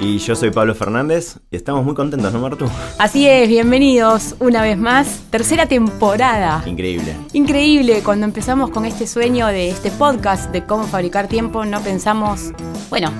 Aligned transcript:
Y 0.00 0.18
yo 0.18 0.36
soy 0.36 0.52
Pablo 0.52 0.76
Fernández 0.76 1.38
y 1.50 1.56
estamos 1.56 1.84
muy 1.84 1.92
contentos, 1.94 2.32
¿no, 2.32 2.38
Martu? 2.38 2.66
Así 2.98 3.26
es, 3.26 3.48
bienvenidos 3.48 4.36
una 4.38 4.62
vez 4.62 4.78
más. 4.78 5.22
Tercera 5.30 5.66
temporada. 5.66 6.62
Increíble. 6.66 7.16
Increíble, 7.32 8.02
cuando 8.04 8.24
empezamos 8.24 8.70
con 8.70 8.84
este 8.84 9.08
sueño 9.08 9.48
de 9.48 9.70
este 9.70 9.90
podcast 9.90 10.52
de 10.52 10.64
cómo 10.64 10.84
fabricar 10.84 11.26
tiempo, 11.26 11.64
no 11.64 11.80
pensamos, 11.80 12.52
bueno, 12.90 13.10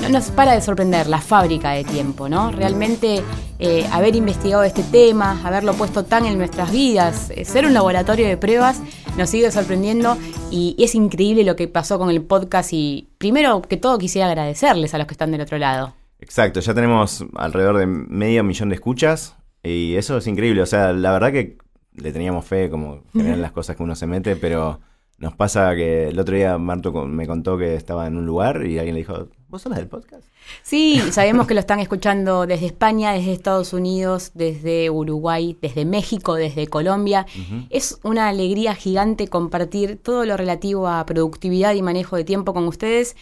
no 0.00 0.08
nos 0.08 0.30
para 0.30 0.52
de 0.52 0.62
sorprender 0.62 1.08
la 1.08 1.20
fábrica 1.20 1.72
de 1.72 1.84
tiempo, 1.84 2.26
¿no? 2.26 2.50
Realmente 2.50 3.22
eh, 3.58 3.86
haber 3.92 4.16
investigado 4.16 4.64
este 4.64 4.82
tema, 4.82 5.38
haberlo 5.44 5.74
puesto 5.74 6.06
tan 6.06 6.24
en 6.24 6.38
nuestras 6.38 6.72
vidas, 6.72 7.30
eh, 7.36 7.44
ser 7.44 7.66
un 7.66 7.74
laboratorio 7.74 8.26
de 8.26 8.38
pruebas, 8.38 8.80
nos 9.18 9.28
sigue 9.28 9.50
sorprendiendo 9.50 10.16
y, 10.50 10.74
y 10.78 10.84
es 10.84 10.94
increíble 10.94 11.44
lo 11.44 11.54
que 11.54 11.68
pasó 11.68 11.98
con 11.98 12.08
el 12.08 12.22
podcast 12.22 12.72
y 12.72 13.10
primero 13.18 13.60
que 13.60 13.76
todo 13.76 13.98
quisiera 13.98 14.28
agradecerles 14.28 14.94
a 14.94 14.98
los 14.98 15.06
que 15.06 15.12
están 15.12 15.30
del 15.30 15.42
otro 15.42 15.58
lado. 15.58 15.92
Exacto, 16.24 16.60
ya 16.60 16.72
tenemos 16.72 17.22
alrededor 17.34 17.76
de 17.76 17.86
medio 17.86 18.42
millón 18.42 18.70
de 18.70 18.76
escuchas 18.76 19.36
y 19.62 19.94
eso 19.96 20.16
es 20.16 20.26
increíble. 20.26 20.62
O 20.62 20.66
sea, 20.66 20.94
la 20.94 21.12
verdad 21.12 21.32
que 21.32 21.58
le 21.92 22.12
teníamos 22.12 22.46
fe 22.46 22.70
como 22.70 23.02
generan 23.12 23.42
las 23.42 23.52
cosas 23.52 23.76
que 23.76 23.82
uno 23.82 23.94
se 23.94 24.06
mete, 24.06 24.34
pero 24.34 24.80
nos 25.18 25.34
pasa 25.34 25.74
que 25.74 26.08
el 26.08 26.18
otro 26.18 26.34
día 26.34 26.56
Marto 26.56 26.92
me 27.04 27.26
contó 27.26 27.58
que 27.58 27.74
estaba 27.74 28.06
en 28.06 28.16
un 28.16 28.24
lugar 28.24 28.64
y 28.64 28.78
alguien 28.78 28.94
le 28.94 29.02
dijo, 29.02 29.28
¿vos 29.48 29.60
sos 29.60 29.70
la 29.70 29.76
del 29.76 29.86
podcast? 29.86 30.26
Sí, 30.62 30.98
sabemos 31.10 31.46
que 31.46 31.52
lo 31.52 31.60
están 31.60 31.78
escuchando 31.80 32.46
desde 32.46 32.64
España, 32.64 33.12
desde 33.12 33.34
Estados 33.34 33.74
Unidos, 33.74 34.30
desde 34.32 34.88
Uruguay, 34.88 35.58
desde 35.60 35.84
México, 35.84 36.36
desde 36.36 36.68
Colombia. 36.68 37.26
Es 37.68 38.00
una 38.02 38.28
alegría 38.28 38.74
gigante 38.74 39.28
compartir 39.28 39.98
todo 40.02 40.24
lo 40.24 40.38
relativo 40.38 40.88
a 40.88 41.04
productividad 41.04 41.74
y 41.74 41.82
manejo 41.82 42.16
de 42.16 42.24
tiempo 42.24 42.54
con 42.54 42.66
ustedes 42.66 43.14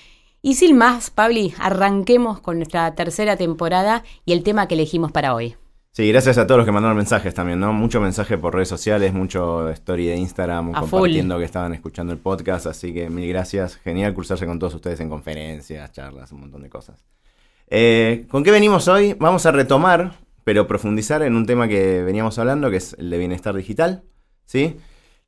y 0.42 0.54
sin 0.54 0.76
más, 0.76 1.10
Pabli, 1.10 1.54
arranquemos 1.58 2.40
con 2.40 2.56
nuestra 2.56 2.94
tercera 2.94 3.36
temporada 3.36 4.02
y 4.24 4.32
el 4.32 4.42
tema 4.42 4.68
que 4.68 4.74
elegimos 4.74 5.12
para 5.12 5.34
hoy. 5.34 5.56
Sí, 5.92 6.08
gracias 6.08 6.38
a 6.38 6.46
todos 6.46 6.58
los 6.58 6.64
que 6.64 6.72
mandaron 6.72 6.96
mensajes 6.96 7.34
también, 7.34 7.60
¿no? 7.60 7.72
Mucho 7.72 8.00
mensaje 8.00 8.38
por 8.38 8.54
redes 8.54 8.68
sociales, 8.68 9.12
mucho 9.12 9.68
story 9.68 10.06
de 10.06 10.16
Instagram 10.16 10.72
compartiendo 10.72 11.38
que 11.38 11.44
estaban 11.44 11.74
escuchando 11.74 12.14
el 12.14 12.18
podcast, 12.18 12.66
así 12.66 12.94
que 12.94 13.10
mil 13.10 13.28
gracias. 13.28 13.76
Genial 13.76 14.14
cruzarse 14.14 14.46
con 14.46 14.58
todos 14.58 14.74
ustedes 14.74 15.00
en 15.00 15.10
conferencias, 15.10 15.92
charlas, 15.92 16.32
un 16.32 16.40
montón 16.40 16.62
de 16.62 16.70
cosas. 16.70 17.04
Eh, 17.68 18.26
¿Con 18.30 18.42
qué 18.42 18.50
venimos 18.50 18.88
hoy? 18.88 19.14
Vamos 19.20 19.44
a 19.44 19.52
retomar, 19.52 20.14
pero 20.44 20.66
profundizar 20.66 21.22
en 21.22 21.36
un 21.36 21.44
tema 21.44 21.68
que 21.68 22.02
veníamos 22.02 22.38
hablando, 22.38 22.70
que 22.70 22.78
es 22.78 22.94
el 22.98 23.10
de 23.10 23.18
bienestar 23.18 23.54
digital, 23.54 24.02
¿sí? 24.46 24.78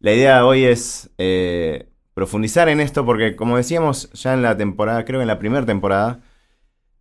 La 0.00 0.14
idea 0.14 0.46
hoy 0.46 0.64
es 0.64 1.10
eh, 1.18 1.90
profundizar 2.14 2.68
en 2.68 2.80
esto 2.80 3.04
porque, 3.04 3.36
como 3.36 3.56
decíamos 3.56 4.10
ya 4.12 4.34
en 4.34 4.42
la 4.42 4.56
temporada, 4.56 5.04
creo 5.04 5.18
que 5.18 5.22
en 5.22 5.28
la 5.28 5.38
primera 5.38 5.66
temporada, 5.66 6.20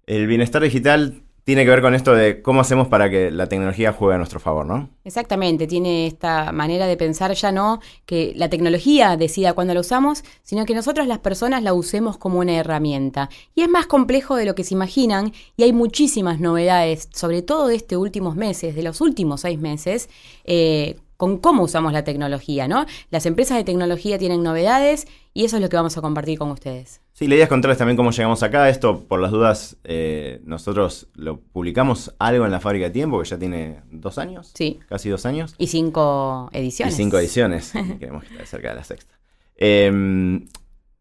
el 0.05 0.27
bienestar 0.27 0.61
digital 0.61 1.23
tiene 1.43 1.65
que 1.65 1.69
ver 1.69 1.81
con 1.81 1.93
esto 1.93 2.13
de 2.13 2.41
cómo 2.41 2.61
hacemos 2.61 2.87
para 2.87 3.09
que 3.09 3.29
la 3.29 3.47
tecnología 3.47 3.91
juegue 3.91 4.15
a 4.15 4.17
nuestro 4.17 4.39
favor, 4.39 4.65
¿no? 4.65 4.89
Exactamente, 5.03 5.67
tiene 5.67 6.07
esta 6.07 6.51
manera 6.53 6.87
de 6.87 6.95
pensar 6.95 7.33
ya 7.33 7.51
no 7.51 7.81
que 8.05 8.33
la 8.35 8.49
tecnología 8.49 9.17
decida 9.17 9.53
cuándo 9.53 9.73
la 9.73 9.81
usamos, 9.81 10.23
sino 10.41 10.65
que 10.65 10.73
nosotros 10.73 11.05
las 11.05 11.19
personas 11.19 11.61
la 11.61 11.73
usemos 11.73 12.17
como 12.17 12.39
una 12.39 12.53
herramienta. 12.53 13.29
Y 13.55 13.61
es 13.61 13.69
más 13.69 13.87
complejo 13.87 14.35
de 14.35 14.45
lo 14.45 14.55
que 14.55 14.63
se 14.63 14.73
imaginan 14.73 15.33
y 15.57 15.63
hay 15.63 15.73
muchísimas 15.73 16.39
novedades, 16.39 17.09
sobre 17.13 17.41
todo 17.41 17.67
de 17.67 17.75
estos 17.75 17.97
últimos 17.97 18.35
meses, 18.35 18.75
de 18.75 18.83
los 18.83 19.01
últimos 19.01 19.41
seis 19.41 19.59
meses, 19.59 20.09
eh, 20.45 20.95
con 21.17 21.37
cómo 21.37 21.63
usamos 21.63 21.93
la 21.93 22.03
tecnología, 22.03 22.67
¿no? 22.67 22.85
Las 23.09 23.25
empresas 23.25 23.57
de 23.57 23.63
tecnología 23.63 24.17
tienen 24.17 24.43
novedades 24.43 25.07
y 25.33 25.45
eso 25.45 25.57
es 25.57 25.61
lo 25.61 25.69
que 25.69 25.75
vamos 25.75 25.97
a 25.97 26.01
compartir 26.01 26.39
con 26.39 26.51
ustedes. 26.51 27.01
Sí, 27.23 27.27
la 27.27 27.35
idea 27.35 27.45
es 27.45 27.49
contarles 27.49 27.77
también 27.77 27.95
cómo 27.95 28.11
llegamos 28.11 28.43
acá. 28.43 28.69
Esto, 28.69 29.05
por 29.07 29.21
las 29.21 29.31
dudas, 29.31 29.77
eh, 29.83 30.41
nosotros 30.43 31.07
lo 31.15 31.39
publicamos 31.39 32.13
algo 32.19 32.45
en 32.45 32.51
la 32.51 32.59
fábrica 32.59 32.87
de 32.87 32.91
tiempo, 32.91 33.21
que 33.21 33.29
ya 33.29 33.37
tiene 33.37 33.81
dos 33.91 34.17
años. 34.17 34.51
Sí. 34.53 34.79
Casi 34.89 35.09
dos 35.09 35.25
años. 35.25 35.55
Y 35.57 35.67
cinco 35.67 36.49
ediciones. 36.51 36.93
Y 36.93 36.97
cinco 36.97 37.17
ediciones. 37.17 37.71
Queremos 37.99 38.23
estar 38.25 38.45
cerca 38.45 38.69
de 38.69 38.75
la 38.75 38.83
sexta. 38.83 39.15
Eh, 39.55 40.41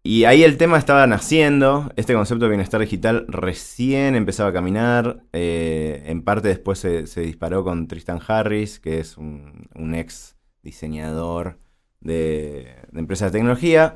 y 0.04 0.24
ahí 0.24 0.42
el 0.42 0.56
tema 0.56 0.78
estaba 0.78 1.06
naciendo, 1.06 1.92
este 1.94 2.14
concepto 2.14 2.46
de 2.46 2.50
bienestar 2.50 2.80
digital 2.80 3.24
recién 3.28 4.16
empezaba 4.16 4.50
a 4.50 4.52
caminar, 4.52 5.22
eh, 5.32 6.02
en 6.06 6.22
parte 6.22 6.48
después 6.48 6.80
se, 6.80 7.04
disparó 7.20 7.62
con 7.62 7.86
Tristan 7.86 8.20
Harris, 8.26 8.80
que 8.80 8.98
es 8.98 9.16
un, 9.16 9.94
ex 9.94 10.34
diseñador 10.60 11.60
de, 12.00 12.74
empresas 12.94 13.30
de 13.30 13.38
tecnología, 13.38 13.94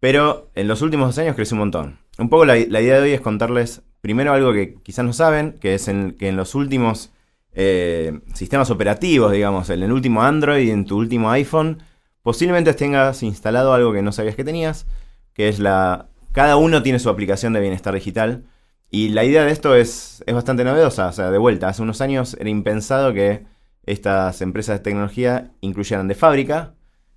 pero 0.00 0.50
en 0.54 0.68
los 0.68 0.82
últimos 0.82 1.08
dos 1.08 1.18
años 1.18 1.36
creció 1.36 1.54
un 1.54 1.60
montón. 1.60 1.98
Un 2.18 2.28
poco 2.28 2.44
la, 2.44 2.58
idea 2.58 2.96
de 2.96 3.02
hoy 3.02 3.12
es 3.12 3.20
contarles 3.20 3.82
primero 4.00 4.32
algo 4.32 4.52
que 4.52 4.74
quizás 4.82 5.04
no 5.04 5.12
saben, 5.12 5.58
que 5.60 5.74
es 5.74 5.86
que 5.86 6.28
en 6.28 6.36
los 6.36 6.54
últimos 6.54 7.12
eh, 7.52 8.20
sistemas 8.34 8.70
operativos, 8.70 9.32
digamos, 9.32 9.70
en 9.70 9.82
el 9.82 9.92
último 9.92 10.22
Android 10.22 10.66
y 10.66 10.70
en 10.70 10.84
tu 10.84 10.98
último 10.98 11.30
iPhone, 11.30 11.82
posiblemente 12.22 12.74
tengas 12.74 13.22
instalado 13.22 13.72
algo 13.72 13.92
que 13.92 14.02
no 14.02 14.12
sabías 14.12 14.34
que 14.34 14.44
tenías 14.44 14.86
que 15.34 15.48
es 15.48 15.58
la... 15.58 16.08
Cada 16.32 16.56
uno 16.56 16.82
tiene 16.82 16.98
su 16.98 17.08
aplicación 17.08 17.52
de 17.52 17.60
bienestar 17.60 17.94
digital. 17.94 18.44
Y 18.90 19.08
la 19.10 19.24
idea 19.24 19.44
de 19.44 19.52
esto 19.52 19.74
es, 19.74 20.22
es 20.26 20.34
bastante 20.34 20.64
novedosa. 20.64 21.08
O 21.08 21.12
sea, 21.12 21.30
de 21.30 21.38
vuelta, 21.38 21.68
hace 21.68 21.82
unos 21.82 22.00
años 22.00 22.36
era 22.38 22.50
impensado 22.50 23.12
que 23.12 23.46
estas 23.86 24.42
empresas 24.42 24.78
de 24.78 24.84
tecnología 24.84 25.52
incluyeran 25.60 26.08
de 26.08 26.14
fábrica 26.14 26.74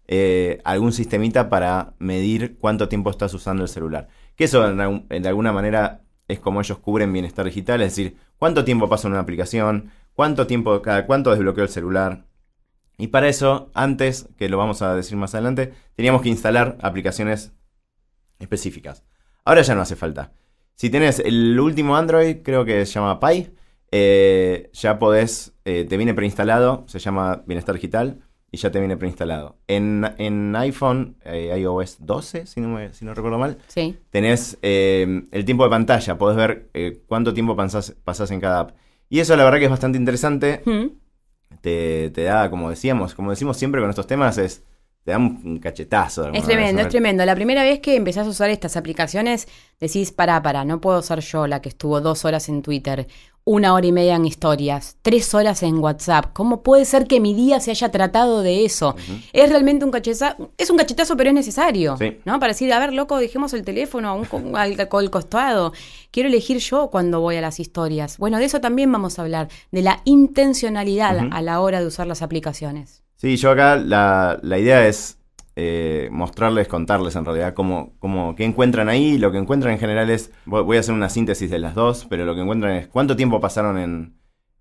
eh, 0.07 0.61
algún 0.63 0.91
sistemita 0.93 1.49
para 1.49 1.93
medir 1.99 2.57
cuánto 2.59 2.89
tiempo 2.89 3.09
estás 3.09 3.33
usando 3.33 3.63
el 3.63 3.69
celular. 3.69 4.09
Que 4.35 4.45
eso 4.45 4.61
de 4.61 5.27
alguna 5.27 5.51
manera 5.51 6.01
es 6.27 6.39
como 6.39 6.61
ellos 6.61 6.79
cubren 6.79 7.13
bienestar 7.13 7.45
digital, 7.45 7.81
es 7.81 7.95
decir, 7.95 8.17
cuánto 8.37 8.63
tiempo 8.63 8.89
pasa 8.89 9.07
en 9.07 9.13
una 9.13 9.21
aplicación, 9.21 9.91
cuánto 10.13 10.47
tiempo, 10.47 10.81
cada 10.81 11.05
cuánto 11.05 11.31
desbloqueo 11.31 11.63
el 11.63 11.69
celular. 11.69 12.25
Y 12.97 13.07
para 13.07 13.27
eso, 13.27 13.71
antes, 13.73 14.29
que 14.37 14.49
lo 14.49 14.57
vamos 14.57 14.81
a 14.81 14.95
decir 14.95 15.17
más 15.17 15.33
adelante, 15.33 15.73
teníamos 15.95 16.21
que 16.21 16.29
instalar 16.29 16.77
aplicaciones 16.81 17.53
específicas. 18.39 19.03
Ahora 19.45 19.61
ya 19.61 19.75
no 19.75 19.81
hace 19.81 19.95
falta. 19.95 20.33
Si 20.75 20.89
tenés 20.89 21.19
el 21.19 21.59
último 21.59 21.97
Android, 21.97 22.37
creo 22.43 22.65
que 22.65 22.85
se 22.85 22.93
llama 22.93 23.19
Pi, 23.19 23.51
eh, 23.91 24.69
ya 24.73 24.97
podés, 24.99 25.53
eh, 25.65 25.85
te 25.87 25.97
viene 25.97 26.13
preinstalado, 26.13 26.83
se 26.87 26.99
llama 26.99 27.43
Bienestar 27.45 27.75
Digital, 27.75 28.21
y 28.53 28.57
ya 28.57 28.69
te 28.69 28.77
viene 28.77 28.95
preinstalado. 28.97 29.57
En, 29.67 30.05
en 30.19 30.55
iPhone, 30.55 31.17
eh, 31.25 31.57
iOS 31.59 31.97
12, 32.01 32.45
si 32.45 32.61
no, 32.61 32.77
si 32.93 33.03
no 33.03 33.15
recuerdo 33.15 33.39
mal, 33.39 33.57
sí. 33.67 33.97
tenés 34.11 34.59
el 34.61 35.43
tiempo 35.43 35.63
de 35.63 35.71
pantalla, 35.71 36.19
podés 36.19 36.37
ver 36.37 36.69
cuánto 37.07 37.33
tiempo 37.33 37.55
pasás, 37.55 38.31
en 38.31 38.39
cada 38.39 38.59
app. 38.59 38.75
Y 39.09 39.21
eso 39.21 39.35
la 39.35 39.43
verdad 39.43 39.57
que 39.57 39.65
es 39.65 39.71
bastante 39.71 39.97
interesante. 39.97 40.61
Te, 41.61 42.11
te 42.11 42.23
da, 42.23 42.51
como 42.51 42.69
decíamos, 42.69 43.15
como 43.15 43.31
decimos 43.31 43.57
siempre 43.57 43.81
con 43.81 43.89
estos 43.89 44.05
temas, 44.05 44.37
es 44.37 44.63
te 45.03 45.11
da 45.11 45.17
un 45.17 45.59
cachetazo. 45.59 46.31
Es 46.31 46.45
tremendo, 46.45 46.81
es 46.81 46.87
tremendo. 46.87 47.25
La 47.25 47.35
primera 47.35 47.63
vez 47.63 47.81
que 47.81 47.95
empezás 47.95 48.25
a 48.25 48.29
usar 48.29 48.49
estas 48.49 48.77
aplicaciones, 48.77 49.49
decís, 49.79 50.13
para, 50.13 50.41
para, 50.41 50.63
no 50.63 50.79
puedo 50.79 51.01
ser 51.01 51.19
yo 51.19 51.45
la 51.45 51.61
que 51.61 51.69
estuvo 51.69 51.99
dos 51.99 52.23
horas 52.23 52.47
en 52.47 52.61
Twitter, 52.61 53.07
una 53.45 53.73
hora 53.73 53.85
y 53.85 53.91
media 53.91 54.15
en 54.15 54.25
historias, 54.25 54.97
tres 55.01 55.33
horas 55.33 55.63
en 55.63 55.79
WhatsApp. 55.79 56.27
¿Cómo 56.33 56.63
puede 56.63 56.85
ser 56.85 57.07
que 57.07 57.19
mi 57.19 57.33
día 57.33 57.59
se 57.59 57.71
haya 57.71 57.91
tratado 57.91 58.41
de 58.41 58.65
eso? 58.65 58.95
Es 59.33 59.49
realmente 59.49 59.83
un 59.83 59.91
cachetazo, 59.91 60.51
es 60.57 60.69
un 60.69 60.77
cachetazo, 60.77 61.17
pero 61.17 61.29
es 61.29 61.35
necesario, 61.35 61.97
¿no? 62.25 62.39
Para 62.39 62.53
decir, 62.53 62.71
a 62.71 62.79
ver, 62.79 62.93
loco, 62.93 63.17
dejemos 63.17 63.53
el 63.53 63.63
teléfono 63.63 64.09
a 64.09 64.13
un, 64.13 64.55
al, 64.55 64.77
al, 64.79 65.09
costado. 65.09 65.73
Quiero 66.11 66.29
elegir 66.29 66.57
yo 66.59 66.89
cuando 66.89 67.19
voy 67.19 67.35
a 67.35 67.41
las 67.41 67.59
historias. 67.59 68.17
Bueno, 68.17 68.37
de 68.37 68.45
eso 68.45 68.61
también 68.61 68.91
vamos 68.91 69.19
a 69.19 69.23
hablar, 69.23 69.49
de 69.71 69.81
la 69.81 70.01
intencionalidad 70.05 71.27
a 71.31 71.41
la 71.41 71.59
hora 71.59 71.81
de 71.81 71.87
usar 71.87 72.07
las 72.07 72.21
aplicaciones. 72.21 73.03
Sí, 73.17 73.37
yo 73.37 73.51
acá 73.51 73.77
la, 73.77 74.39
idea 74.59 74.87
es 74.87 75.17
eh, 75.55 76.09
mostrarles, 76.11 76.67
contarles 76.67 77.15
en 77.15 77.25
realidad 77.25 77.53
cómo, 77.53 77.93
cómo, 77.99 78.35
qué 78.35 78.43
encuentran 78.43 78.89
ahí. 78.89 79.17
Lo 79.17 79.31
que 79.31 79.37
encuentran 79.37 79.73
en 79.73 79.79
general 79.79 80.09
es, 80.09 80.31
voy 80.45 80.77
a 80.77 80.79
hacer 80.79 80.95
una 80.95 81.09
síntesis 81.09 81.49
de 81.49 81.59
las 81.59 81.75
dos, 81.75 82.05
pero 82.09 82.25
lo 82.25 82.35
que 82.35 82.41
encuentran 82.41 82.75
es 82.75 82.87
cuánto 82.87 83.15
tiempo 83.15 83.39
pasaron 83.39 83.77
en, 83.77 84.15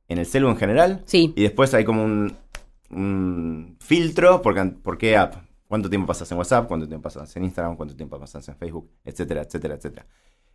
en 0.09 0.19
el 0.19 0.27
celu 0.27 0.49
en 0.49 0.57
general. 0.57 1.03
Sí. 1.07 1.33
Y 1.37 1.43
después 1.43 1.73
hay 1.75 1.85
como 1.85 2.05
un, 2.05 3.77
filtro 3.81 4.43
por, 4.43 4.81
por 4.83 4.99
qué 4.99 5.17
app. 5.17 5.37
Cuánto 5.67 5.89
tiempo 5.89 6.07
pasas 6.07 6.31
en 6.31 6.37
WhatsApp, 6.37 6.69
cuánto 6.69 6.87
tiempo 6.87 7.05
pasas 7.05 7.35
en 7.35 7.45
Instagram, 7.45 7.77
cuánto 7.77 7.97
tiempo 7.97 8.21
pasas 8.21 8.47
en 8.47 8.57
Facebook, 8.57 8.91
etcétera, 9.05 9.41
etcétera, 9.41 9.77
etcétera. 9.77 10.07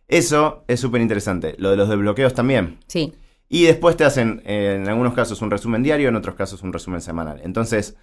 Eso 0.06 0.64
es 0.68 0.78
súper 0.78 1.00
interesante. 1.00 1.56
Lo 1.58 1.70
de 1.70 1.76
los 1.76 1.88
desbloqueos 1.88 2.34
también. 2.34 2.78
Sí. 2.86 3.12
Y 3.48 3.64
después 3.64 3.96
te 3.96 4.04
hacen, 4.04 4.42
eh, 4.44 4.76
en 4.80 4.88
algunos 4.88 5.14
casos, 5.14 5.42
un 5.42 5.50
resumen 5.50 5.82
diario, 5.82 6.08
en 6.08 6.16
otros 6.16 6.36
casos, 6.36 6.62
un 6.62 6.72
resumen 6.72 7.00
semanal. 7.00 7.40
Entonces, 7.42 7.96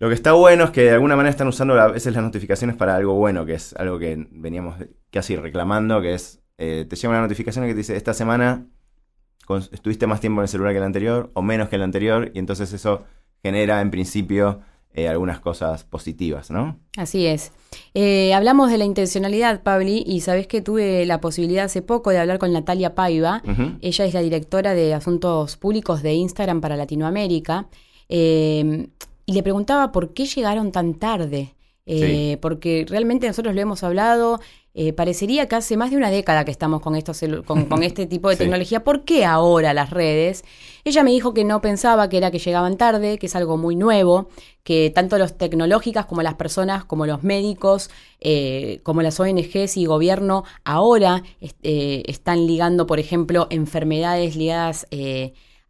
lo 0.00 0.08
que 0.08 0.14
está 0.14 0.32
bueno 0.32 0.64
es 0.64 0.70
que 0.70 0.82
de 0.82 0.92
alguna 0.92 1.14
manera 1.14 1.30
están 1.30 1.46
usando 1.46 1.74
a 1.74 1.88
veces 1.88 2.14
las 2.14 2.24
notificaciones 2.24 2.74
para 2.74 2.96
algo 2.96 3.14
bueno, 3.14 3.44
que 3.44 3.52
es 3.52 3.74
algo 3.74 3.98
que 3.98 4.26
veníamos 4.30 4.76
casi 5.10 5.36
reclamando, 5.36 6.00
que 6.00 6.14
es, 6.14 6.40
eh, 6.56 6.86
te 6.88 6.96
llega 6.96 7.10
una 7.10 7.20
notificación 7.20 7.66
que 7.66 7.72
te 7.72 7.78
dice, 7.78 7.96
esta 7.96 8.14
semana 8.14 8.66
estuviste 9.72 10.06
más 10.06 10.20
tiempo 10.20 10.40
en 10.40 10.44
el 10.44 10.48
celular 10.48 10.72
que 10.72 10.78
el 10.78 10.84
anterior 10.84 11.30
o 11.34 11.42
menos 11.42 11.68
que 11.68 11.76
el 11.76 11.82
anterior, 11.82 12.32
y 12.34 12.38
entonces 12.38 12.72
eso 12.72 13.04
genera 13.42 13.82
en 13.82 13.90
principio 13.90 14.60
eh, 14.94 15.06
algunas 15.06 15.38
cosas 15.38 15.84
positivas, 15.84 16.50
¿no? 16.50 16.78
Así 16.96 17.26
es. 17.26 17.52
Eh, 17.92 18.32
hablamos 18.32 18.70
de 18.70 18.78
la 18.78 18.86
intencionalidad, 18.86 19.62
Pabli, 19.62 20.02
y 20.06 20.22
sabes 20.22 20.46
que 20.46 20.62
tuve 20.62 21.04
la 21.04 21.20
posibilidad 21.20 21.66
hace 21.66 21.82
poco 21.82 22.08
de 22.08 22.18
hablar 22.18 22.38
con 22.38 22.52
Natalia 22.54 22.94
Paiva. 22.94 23.42
Ella 23.82 24.04
es 24.06 24.14
la 24.14 24.20
directora 24.20 24.72
de 24.72 24.94
Asuntos 24.94 25.58
Públicos 25.58 26.02
de 26.02 26.14
Instagram 26.14 26.62
para 26.62 26.76
Latinoamérica. 26.76 27.68
Eh, 28.08 28.88
y 29.30 29.32
le 29.32 29.44
preguntaba 29.44 29.92
por 29.92 30.12
qué 30.12 30.26
llegaron 30.26 30.72
tan 30.72 30.94
tarde. 30.94 31.54
Porque 32.40 32.86
realmente 32.88 33.26
nosotros 33.26 33.52
lo 33.52 33.60
hemos 33.60 33.82
hablado, 33.82 34.40
eh, 34.72 34.92
parecería 34.92 35.48
que 35.48 35.56
hace 35.56 35.76
más 35.76 35.90
de 35.90 35.96
una 35.96 36.10
década 36.10 36.44
que 36.44 36.52
estamos 36.52 36.80
con, 36.80 36.94
estos 36.94 37.20
con, 37.44 37.82
este 37.82 38.06
tipo 38.06 38.28
de 38.28 38.36
tecnología. 38.36 38.84
¿Por 38.84 39.04
qué 39.04 39.24
ahora 39.24 39.74
las 39.74 39.90
redes? 39.90 40.44
Ella 40.84 41.02
me 41.02 41.10
dijo 41.10 41.34
que 41.34 41.44
no 41.44 41.60
pensaba 41.60 42.08
que 42.08 42.16
era 42.16 42.30
que 42.30 42.38
llegaban 42.38 42.76
tarde, 42.76 43.18
que 43.18 43.26
es 43.26 43.34
algo 43.34 43.56
muy 43.56 43.74
nuevo, 43.74 44.28
que 44.62 44.92
tanto 44.94 45.18
los 45.18 45.36
tecnológicas 45.36 46.06
como 46.06 46.22
las 46.22 46.34
personas, 46.34 46.84
como 46.84 47.04
los 47.04 47.24
médicos, 47.24 47.90
eh, 48.20 48.80
como 48.84 49.02
las 49.02 49.18
ONGs 49.18 49.76
y 49.76 49.86
gobierno 49.86 50.44
ahora 50.64 51.24
eh, 51.40 52.02
están 52.06 52.46
ligando, 52.46 52.86
por 52.86 53.00
ejemplo, 53.00 53.48
enfermedades 53.50 54.36
ligadas 54.36 54.86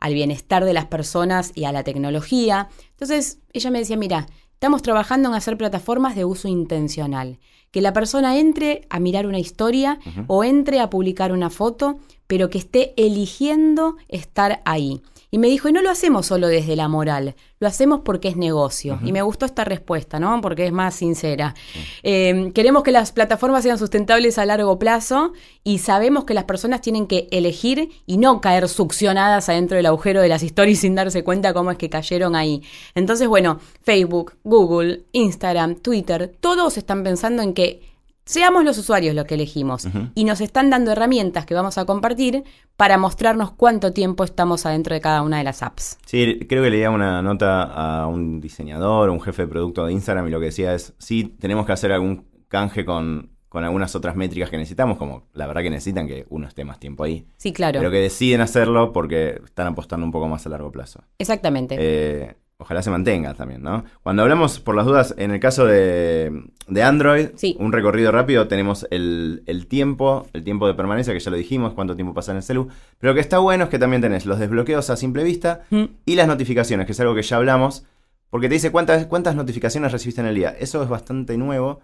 al 0.01 0.15
bienestar 0.15 0.65
de 0.65 0.73
las 0.73 0.87
personas 0.87 1.53
y 1.55 1.65
a 1.65 1.73
la 1.73 1.85
tecnología. 1.85 2.69
Entonces, 3.01 3.39
ella 3.55 3.71
me 3.71 3.79
decía, 3.79 3.97
mira, 3.97 4.27
estamos 4.53 4.83
trabajando 4.83 5.31
en 5.31 5.35
hacer 5.35 5.57
plataformas 5.57 6.15
de 6.15 6.27
uso 6.27 6.49
intencional 6.49 7.39
que 7.71 7.81
la 7.81 7.93
persona 7.93 8.37
entre 8.37 8.87
a 8.91 9.01
mirar 9.01 9.27
una 9.27 9.39
historia 9.39 9.99
o 10.27 10.45
entre 10.45 10.81
a 10.81 10.91
publicar 10.91 11.33
una 11.33 11.51
foto, 11.51 11.99
pero 12.27 12.51
que 12.51 12.59
esté 12.59 12.93
eligiendo 12.97 13.97
estar 14.09 14.61
ahí. 14.65 15.03
Y 15.33 15.39
me 15.39 15.47
dijo, 15.47 15.69
y 15.69 15.73
no 15.73 15.81
lo 15.81 15.91
hacemos 15.91 16.27
solo 16.27 16.49
desde 16.49 16.75
la 16.75 16.89
moral, 16.89 17.37
lo 17.61 17.69
hacemos 17.69 18.01
porque 18.05 18.29
es 18.29 18.37
negocio. 18.37 18.99
Y 19.05 19.13
me 19.13 19.23
gustó 19.23 19.47
esta 19.47 19.65
respuesta, 19.65 20.19
¿no? 20.19 20.41
Porque 20.41 20.67
es 20.67 20.73
más 20.73 20.95
sincera. 20.95 21.55
Eh, 22.03 22.51
queremos 22.53 22.83
que 22.83 22.91
las 22.91 23.13
plataformas 23.13 23.63
sean 23.63 23.79
sustentables 23.79 24.39
a 24.39 24.47
largo 24.47 24.79
plazo 24.79 25.33
y 25.63 25.79
sabemos 25.79 26.25
que 26.25 26.35
las 26.35 26.45
personas 26.45 26.81
tienen 26.81 27.07
que 27.07 27.29
elegir 27.31 27.91
y 28.07 28.17
no 28.17 28.41
caer 28.41 28.69
succionadas 28.69 29.49
adentro 29.49 29.77
del 29.77 29.87
agujero 29.87 30.21
de 30.21 30.29
las 30.29 30.43
historias 30.43 30.79
sin 30.81 30.95
darse 30.95 31.23
cuenta 31.23 31.55
cómo 31.55 31.71
es 31.71 31.79
que 31.79 31.91
cayeron 31.91 32.35
ahí. 32.35 32.63
Entonces, 32.95 33.29
bueno, 33.29 33.61
Facebook, 33.83 34.35
Google, 34.43 35.05
Instagram, 35.13 35.77
Twitter, 35.77 36.35
todos 36.41 36.77
están 36.77 37.05
pensando 37.05 37.43
en 37.43 37.55
que 37.55 37.90
seamos 38.31 38.65
los 38.65 38.79
usuarios 38.79 39.15
los 39.17 39.25
que 39.25 39.35
elegimos 39.35 39.89
y 40.15 40.23
nos 40.23 40.41
están 40.41 40.71
dando 40.71 40.93
herramientas 40.93 41.47
que 41.47 41.55
vamos 41.55 41.79
a 41.79 41.85
compartir 41.85 42.45
para 42.77 42.97
mostrarnos 42.97 43.51
cuánto 43.51 43.93
tiempo 43.93 44.23
estamos 44.23 44.67
adentro 44.67 44.95
de 44.95 45.01
cada 45.01 45.23
una 45.23 45.39
de 45.39 45.45
las 45.45 45.65
apps. 45.65 45.99
Sí, 46.07 46.39
creo 46.49 46.63
que 46.63 46.71
leía 46.71 46.91
una 46.91 47.23
nota 47.23 47.63
a 47.65 48.07
un 48.07 48.41
diseñador, 48.41 49.11
un 49.11 49.21
jefe 49.21 49.43
de 49.43 49.49
producto 49.49 49.85
de 49.85 49.93
Instagram 49.95 50.29
y 50.29 50.31
lo 50.31 50.39
que 50.39 50.47
decía 50.47 50.73
es, 50.75 50.95
sí, 50.99 51.35
tenemos 51.41 51.67
que 51.67 51.73
hacer 51.73 51.91
algún 51.91 52.25
canje 52.47 52.85
con, 52.85 53.31
algunas 53.53 53.97
otras 53.97 54.15
métricas 54.15 54.49
que 54.49 54.59
necesitamos, 54.59 54.97
como 54.97 55.25
la 55.33 55.49
verdad 55.49 55.63
que 55.63 55.71
necesitan 55.71 56.07
que 56.07 56.25
uno 56.29 56.47
esté 56.47 56.65
más 56.65 56.79
tiempo 56.79 57.03
ahí. 57.03 57.27
Sí, 57.37 57.53
claro. 57.53 57.81
Pero 57.81 57.91
que 57.91 57.99
deciden 57.99 58.43
hacerlo 58.43 58.93
porque 58.93 59.41
están 59.45 59.67
apostando 59.67 60.07
un 60.07 60.13
poco 60.13 60.29
más 60.29 60.47
a 60.47 60.51
largo 60.51 60.71
plazo. 60.71 61.03
Exactamente. 61.19 61.77
Eh, 61.81 62.37
ojalá 62.61 62.83
se 62.83 62.91
mantenga 62.91 63.35
también, 63.35 63.63
¿no? 63.63 63.85
Cuando 64.03 64.23
hablamos, 64.23 64.61
por 64.61 64.77
las 64.77 64.85
dudas, 64.85 65.15
en 65.17 65.31
el 65.31 65.41
caso 65.41 65.65
de, 65.67 66.45
Android, 66.83 67.29
un 67.59 67.73
recorrido 67.73 68.13
rápido, 68.13 68.47
tenemos 68.49 68.87
el, 68.91 69.67
tiempo, 69.69 70.29
el 70.35 70.45
tiempo 70.45 70.67
de 70.67 70.75
permanencia, 70.75 71.13
que 71.13 71.21
ya 71.21 71.31
lo 71.31 71.37
dijimos, 71.37 71.73
cuánto 71.73 71.97
tiempo 71.97 72.15
pasa 72.15 72.33
en 72.33 72.37
el 72.37 72.43
celu. 72.43 72.69
Pero 72.99 73.13
lo 73.13 73.15
que 73.15 73.21
está 73.21 73.39
bueno 73.39 73.65
es 73.65 73.71
que 73.71 73.79
también 73.79 74.03
tenés 74.03 74.27
los 74.27 74.39
desbloqueos 74.39 74.91
a 74.91 74.97
simple 74.97 75.25
vista 75.25 75.63
mm. 75.71 75.85
y 76.05 76.15
las 76.15 76.29
notificaciones, 76.29 76.87
que 76.87 76.93
es 76.93 77.01
algo 77.01 77.15
que 77.15 77.23
ya 77.23 77.37
hablamos, 77.37 77.85
porque 78.29 78.49
te 78.49 78.55
dice 78.55 78.71
cuántas, 78.71 79.07
cuántas 79.07 79.35
notificaciones 79.35 79.91
recibiste 79.91 80.21
en 80.21 80.27
el 80.27 80.35
día. 80.35 80.55
Eso 80.59 80.83
es 80.83 80.89
bastante 80.89 81.37
nuevo. 81.39 81.81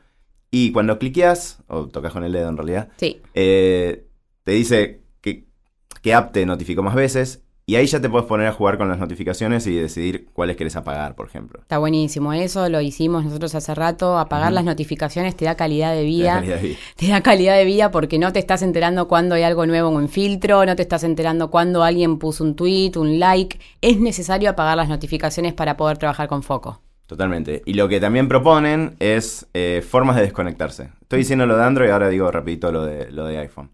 Y 0.50 0.72
cuando 0.72 0.98
cliqueas, 0.98 1.62
o 1.68 1.88
tocas 1.88 2.12
con 2.12 2.22
el 2.22 2.32
dedo 2.32 2.50
en 2.50 2.56
realidad, 2.56 2.88
eh, 3.34 4.06
te 4.44 4.52
dice 4.52 5.00
que, 5.20 5.46
que 6.02 6.14
app 6.14 6.32
te 6.32 6.46
notificó 6.46 6.82
más 6.82 6.94
veces 6.94 7.45
y 7.68 7.74
ahí 7.74 7.86
ya 7.86 8.00
te 8.00 8.08
puedes 8.08 8.28
poner 8.28 8.46
a 8.46 8.52
jugar 8.52 8.78
con 8.78 8.88
las 8.88 9.00
notificaciones 9.00 9.66
y 9.66 9.74
decidir 9.74 10.28
cuáles 10.32 10.56
querés 10.56 10.76
apagar, 10.76 11.16
por 11.16 11.26
ejemplo. 11.26 11.58
Está 11.62 11.78
buenísimo, 11.78 12.32
eso 12.32 12.68
lo 12.68 12.80
hicimos 12.80 13.24
nosotros 13.24 13.56
hace 13.56 13.74
rato. 13.74 14.18
Apagar 14.18 14.52
las 14.52 14.64
notificaciones 14.64 15.34
te 15.34 15.46
da 15.46 15.56
calidad 15.56 15.92
de 15.92 16.04
vida. 16.04 16.40
Te 16.40 16.46
da 16.46 16.52
calidad 16.52 16.62
de 16.62 16.68
vida. 16.68 16.78
Te 16.96 17.08
da 17.08 17.22
calidad 17.22 17.56
de 17.56 17.64
vida 17.64 17.90
porque 17.90 18.20
no 18.20 18.32
te 18.32 18.38
estás 18.38 18.62
enterando 18.62 19.08
cuando 19.08 19.34
hay 19.34 19.42
algo 19.42 19.66
nuevo 19.66 19.90
en 19.90 19.96
un 19.96 20.08
filtro, 20.08 20.64
no 20.64 20.76
te 20.76 20.82
estás 20.82 21.02
enterando 21.02 21.50
cuando 21.50 21.82
alguien 21.82 22.18
puso 22.18 22.44
un 22.44 22.54
tweet, 22.54 22.92
un 22.94 23.18
like. 23.18 23.58
Es 23.80 23.98
necesario 23.98 24.48
apagar 24.48 24.76
las 24.76 24.88
notificaciones 24.88 25.52
para 25.52 25.76
poder 25.76 25.98
trabajar 25.98 26.28
con 26.28 26.44
foco. 26.44 26.80
Totalmente. 27.06 27.62
Y 27.66 27.74
lo 27.74 27.88
que 27.88 27.98
también 27.98 28.28
proponen 28.28 28.94
es 29.00 29.48
eh, 29.54 29.84
formas 29.88 30.14
de 30.14 30.22
desconectarse. 30.22 30.90
Estoy 31.02 31.20
diciendo 31.20 31.46
lo 31.46 31.56
de 31.56 31.64
Android, 31.64 31.90
ahora 31.90 32.08
digo 32.08 32.30
rapidito 32.30 32.70
lo 32.70 32.84
de, 32.84 33.10
lo 33.10 33.26
de 33.26 33.38
iPhone. 33.38 33.70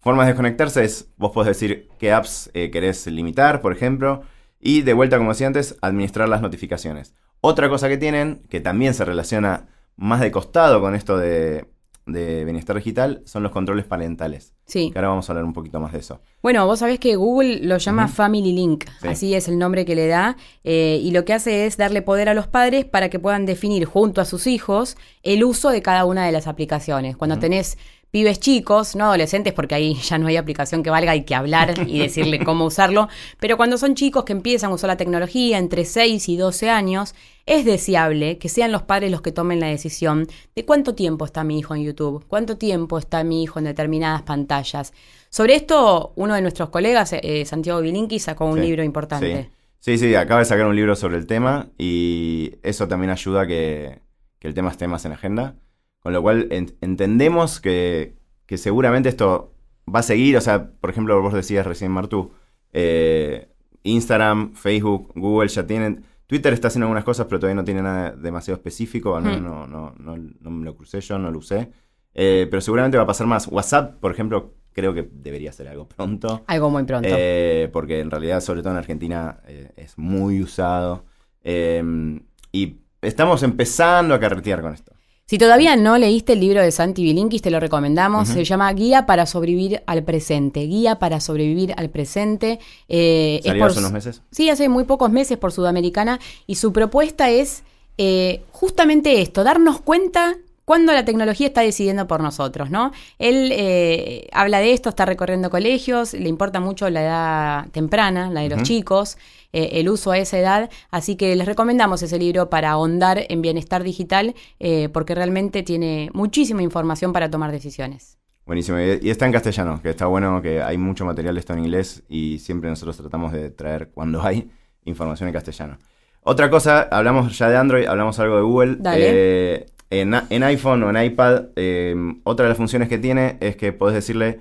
Formas 0.00 0.26
de 0.26 0.32
desconectarse 0.32 0.84
es, 0.84 1.10
vos 1.16 1.32
podés 1.32 1.48
decir 1.48 1.88
qué 1.98 2.12
apps 2.12 2.50
eh, 2.54 2.70
querés 2.70 3.06
limitar, 3.06 3.60
por 3.60 3.72
ejemplo, 3.72 4.22
y 4.60 4.82
de 4.82 4.92
vuelta, 4.92 5.18
como 5.18 5.30
decía 5.30 5.46
antes, 5.46 5.76
administrar 5.80 6.28
las 6.28 6.40
notificaciones. 6.40 7.14
Otra 7.40 7.68
cosa 7.68 7.88
que 7.88 7.98
tienen, 7.98 8.42
que 8.48 8.60
también 8.60 8.94
se 8.94 9.04
relaciona 9.04 9.68
más 9.96 10.20
de 10.20 10.30
costado 10.30 10.80
con 10.80 10.94
esto 10.94 11.16
de, 11.18 11.66
bienestar 12.06 12.74
digital, 12.76 13.22
son 13.26 13.42
los 13.42 13.52
controles 13.52 13.84
parentales. 13.84 14.54
Sí. 14.64 14.90
Que 14.90 14.98
ahora 14.98 15.08
vamos 15.08 15.28
a 15.28 15.32
hablar 15.32 15.44
un 15.44 15.52
poquito 15.52 15.78
más 15.78 15.92
de 15.92 15.98
eso. 15.98 16.20
Bueno, 16.42 16.64
vos 16.66 16.78
sabés 16.78 16.98
que 16.98 17.16
Google 17.16 17.60
lo 17.60 17.76
llama 17.76 18.08
Family 18.08 18.52
Link, 18.52 18.86
así 19.02 19.34
es 19.34 19.46
el 19.46 19.58
nombre 19.58 19.84
que 19.84 19.94
le 19.94 20.06
da, 20.06 20.36
eh, 20.64 20.98
y 21.02 21.10
lo 21.10 21.24
que 21.24 21.34
hace 21.34 21.66
es 21.66 21.76
darle 21.76 22.00
poder 22.00 22.28
a 22.28 22.34
los 22.34 22.46
padres 22.46 22.86
para 22.86 23.10
que 23.10 23.18
puedan 23.18 23.44
definir 23.44 23.84
junto 23.84 24.20
a 24.20 24.24
sus 24.24 24.46
hijos 24.46 24.96
el 25.22 25.44
uso 25.44 25.68
de 25.70 25.82
cada 25.82 26.06
una 26.06 26.24
de 26.24 26.32
las 26.32 26.46
aplicaciones. 26.46 27.16
Cuando 27.16 27.38
tenés 27.38 27.76
pibes 28.10 28.40
chicos, 28.40 28.96
no 28.96 29.04
adolescentes, 29.04 29.52
porque 29.52 29.74
ahí 29.74 29.94
ya 29.94 30.18
no 30.18 30.28
hay 30.28 30.36
aplicación 30.36 30.82
que 30.82 30.90
valga, 30.90 31.12
hay 31.12 31.24
que 31.24 31.34
hablar 31.34 31.74
y 31.86 31.98
decirle 32.00 32.44
cómo 32.44 32.64
usarlo, 32.64 33.08
pero 33.38 33.56
cuando 33.56 33.78
son 33.78 33.94
chicos 33.94 34.24
que 34.24 34.32
empiezan 34.32 34.70
a 34.70 34.74
usar 34.74 34.88
la 34.88 34.96
tecnología 34.96 35.58
entre 35.58 35.84
6 35.84 36.28
y 36.28 36.36
12 36.36 36.70
años, 36.70 37.14
es 37.46 37.64
deseable 37.64 38.38
que 38.38 38.48
sean 38.48 38.72
los 38.72 38.82
padres 38.82 39.10
los 39.10 39.22
que 39.22 39.32
tomen 39.32 39.60
la 39.60 39.68
decisión 39.68 40.26
de 40.54 40.64
cuánto 40.64 40.94
tiempo 40.94 41.24
está 41.24 41.44
mi 41.44 41.58
hijo 41.58 41.74
en 41.74 41.82
YouTube, 41.82 42.24
cuánto 42.28 42.58
tiempo 42.58 42.98
está 42.98 43.24
mi 43.24 43.42
hijo 43.42 43.58
en 43.58 43.64
determinadas 43.66 44.22
pantallas. 44.22 44.92
Sobre 45.30 45.54
esto, 45.54 46.12
uno 46.16 46.34
de 46.34 46.42
nuestros 46.42 46.70
colegas, 46.70 47.12
eh, 47.12 47.44
Santiago 47.44 47.80
Bilinqui, 47.80 48.18
sacó 48.18 48.46
un 48.46 48.60
libro 48.60 48.82
importante. 48.82 49.50
Sí. 49.80 49.98
sí. 49.98 50.14
acaba 50.14 50.40
de 50.40 50.46
sacar 50.46 50.66
un 50.66 50.76
libro 50.76 50.96
sobre 50.96 51.16
el 51.16 51.26
tema 51.26 51.68
y 51.78 52.54
eso 52.62 52.88
también 52.88 53.10
ayuda 53.10 53.42
a 53.42 53.46
que, 53.46 54.00
que 54.38 54.48
el 54.48 54.54
tema 54.54 54.70
esté 54.70 54.88
más 54.88 55.04
en 55.04 55.12
agenda. 55.12 55.56
Con 56.00 56.12
lo 56.12 56.22
cual 56.22 56.48
entendemos 56.50 57.60
que, 57.60 58.14
seguramente 58.56 59.08
esto 59.08 59.52
va 59.92 60.00
a 60.00 60.02
seguir. 60.02 60.36
O 60.36 60.40
sea, 60.40 60.70
por 60.70 60.90
ejemplo, 60.90 61.20
vos 61.20 61.34
decías 61.34 61.66
recién, 61.66 61.90
Martú, 61.90 62.32
eh, 62.72 63.48
Instagram, 63.82 64.54
Facebook, 64.54 65.12
Google 65.14 65.48
ya 65.48 65.66
tienen. 65.66 66.04
Twitter 66.26 66.52
está 66.52 66.68
haciendo 66.68 66.86
algunas 66.86 67.04
cosas, 67.04 67.26
pero 67.26 67.40
todavía 67.40 67.56
no 67.60 67.64
tiene 67.64 67.82
nada 67.82 68.12
demasiado 68.12 68.56
específico. 68.56 69.16
Al 69.16 69.24
menos 69.24 69.40
no, 69.40 69.66
no, 69.66 69.94
no, 70.16 70.50
me 70.50 70.64
lo 70.64 70.76
crucé 70.76 71.00
yo, 71.00 71.18
no 71.18 71.30
lo 71.30 71.38
usé. 71.38 71.70
Eh, 72.14 72.46
pero 72.50 72.60
seguramente 72.60 72.96
va 72.96 73.04
a 73.04 73.06
pasar 73.06 73.26
más. 73.26 73.48
WhatsApp, 73.48 73.98
por 73.98 74.12
ejemplo, 74.12 74.54
creo 74.72 74.92
que 74.92 75.08
debería 75.10 75.52
ser 75.52 75.68
algo 75.68 75.88
pronto. 75.88 76.44
Algo 76.46 76.70
muy 76.70 76.84
pronto. 76.84 77.08
Eh, 77.10 77.70
porque 77.72 78.00
en 78.00 78.10
realidad, 78.10 78.40
sobre 78.40 78.60
todo 78.60 78.72
en 78.72 78.78
Argentina, 78.78 79.40
es 79.76 79.96
muy 79.96 80.42
usado. 80.42 81.06
y 81.44 82.76
estamos 83.00 83.42
empezando 83.42 84.14
a 84.14 84.20
carretear 84.20 84.60
con 84.60 84.74
esto. 84.74 84.97
Si 85.28 85.36
todavía 85.36 85.76
no 85.76 85.98
leíste 85.98 86.32
el 86.32 86.40
libro 86.40 86.62
de 86.62 86.72
Santi 86.72 87.02
Bilinkis, 87.02 87.42
te 87.42 87.50
lo 87.50 87.60
recomendamos. 87.60 88.28
Se 88.28 88.44
llama 88.44 88.72
Guía 88.72 89.04
para 89.04 89.26
sobrevivir 89.26 89.82
al 89.84 90.02
presente. 90.02 90.60
Guía 90.60 90.98
para 90.98 91.20
sobrevivir 91.20 91.74
al 91.76 91.90
presente. 91.90 92.60
Eh, 92.88 93.38
¿Salió 93.44 93.66
hace 93.66 93.78
unos 93.80 93.92
meses? 93.92 94.22
Sí, 94.30 94.48
hace 94.48 94.70
muy 94.70 94.84
pocos 94.84 95.10
meses 95.10 95.36
por 95.36 95.52
Sudamericana. 95.52 96.18
Y 96.46 96.54
su 96.54 96.72
propuesta 96.72 97.28
es 97.28 97.62
eh, 97.98 98.42
justamente 98.52 99.20
esto, 99.20 99.44
darnos 99.44 99.82
cuenta 99.82 100.38
cuando 100.68 100.92
la 100.92 101.02
tecnología 101.02 101.46
está 101.46 101.62
decidiendo 101.62 102.06
por 102.06 102.22
nosotros, 102.22 102.68
¿no? 102.68 102.92
Él 103.18 103.52
eh, 103.54 104.28
habla 104.32 104.58
de 104.58 104.74
esto, 104.74 104.90
está 104.90 105.06
recorriendo 105.06 105.48
colegios, 105.48 106.12
le 106.12 106.28
importa 106.28 106.60
mucho 106.60 106.90
la 106.90 107.02
edad 107.02 107.68
temprana, 107.70 108.28
la 108.28 108.42
de 108.42 108.50
los 108.50 108.64
chicos, 108.64 109.16
eh, 109.54 109.70
el 109.80 109.88
uso 109.88 110.10
a 110.10 110.18
esa 110.18 110.38
edad, 110.38 110.68
así 110.90 111.16
que 111.16 111.34
les 111.36 111.46
recomendamos 111.46 112.02
ese 112.02 112.18
libro 112.18 112.50
para 112.50 112.72
ahondar 112.72 113.24
en 113.30 113.40
bienestar 113.40 113.82
digital, 113.82 114.34
eh, 114.60 114.90
porque 114.90 115.14
realmente 115.14 115.62
tiene 115.62 116.10
muchísima 116.12 116.60
información 116.60 117.14
para 117.14 117.30
tomar 117.30 117.50
decisiones. 117.50 118.18
Buenísimo. 118.44 118.78
Y 118.78 119.00
y 119.00 119.08
está 119.08 119.24
en 119.24 119.32
castellano, 119.32 119.80
que 119.82 119.88
está 119.88 120.04
bueno, 120.04 120.42
que 120.42 120.60
hay 120.60 120.76
mucho 120.76 121.06
material 121.06 121.36
de 121.36 121.40
esto 121.40 121.54
en 121.54 121.60
inglés 121.60 122.02
y 122.10 122.40
siempre 122.40 122.68
nosotros 122.68 122.94
tratamos 122.98 123.32
de 123.32 123.48
traer, 123.48 123.88
cuando 123.94 124.20
hay, 124.20 124.50
información 124.84 125.28
en 125.28 125.32
castellano. 125.32 125.78
Otra 126.24 126.50
cosa, 126.50 126.88
hablamos 126.90 127.38
ya 127.38 127.48
de 127.48 127.56
Android, 127.56 127.86
hablamos 127.86 128.18
algo 128.18 128.36
de 128.36 128.42
Google. 128.42 128.76
Dale. 128.78 129.77
En, 129.90 130.14
en 130.28 130.42
iPhone 130.42 130.82
o 130.82 130.90
en 130.90 131.02
iPad, 131.02 131.44
eh, 131.56 131.94
otra 132.24 132.44
de 132.44 132.48
las 132.50 132.58
funciones 132.58 132.88
que 132.88 132.98
tiene 132.98 133.38
es 133.40 133.56
que 133.56 133.72
podés 133.72 133.94
decirle 133.94 134.40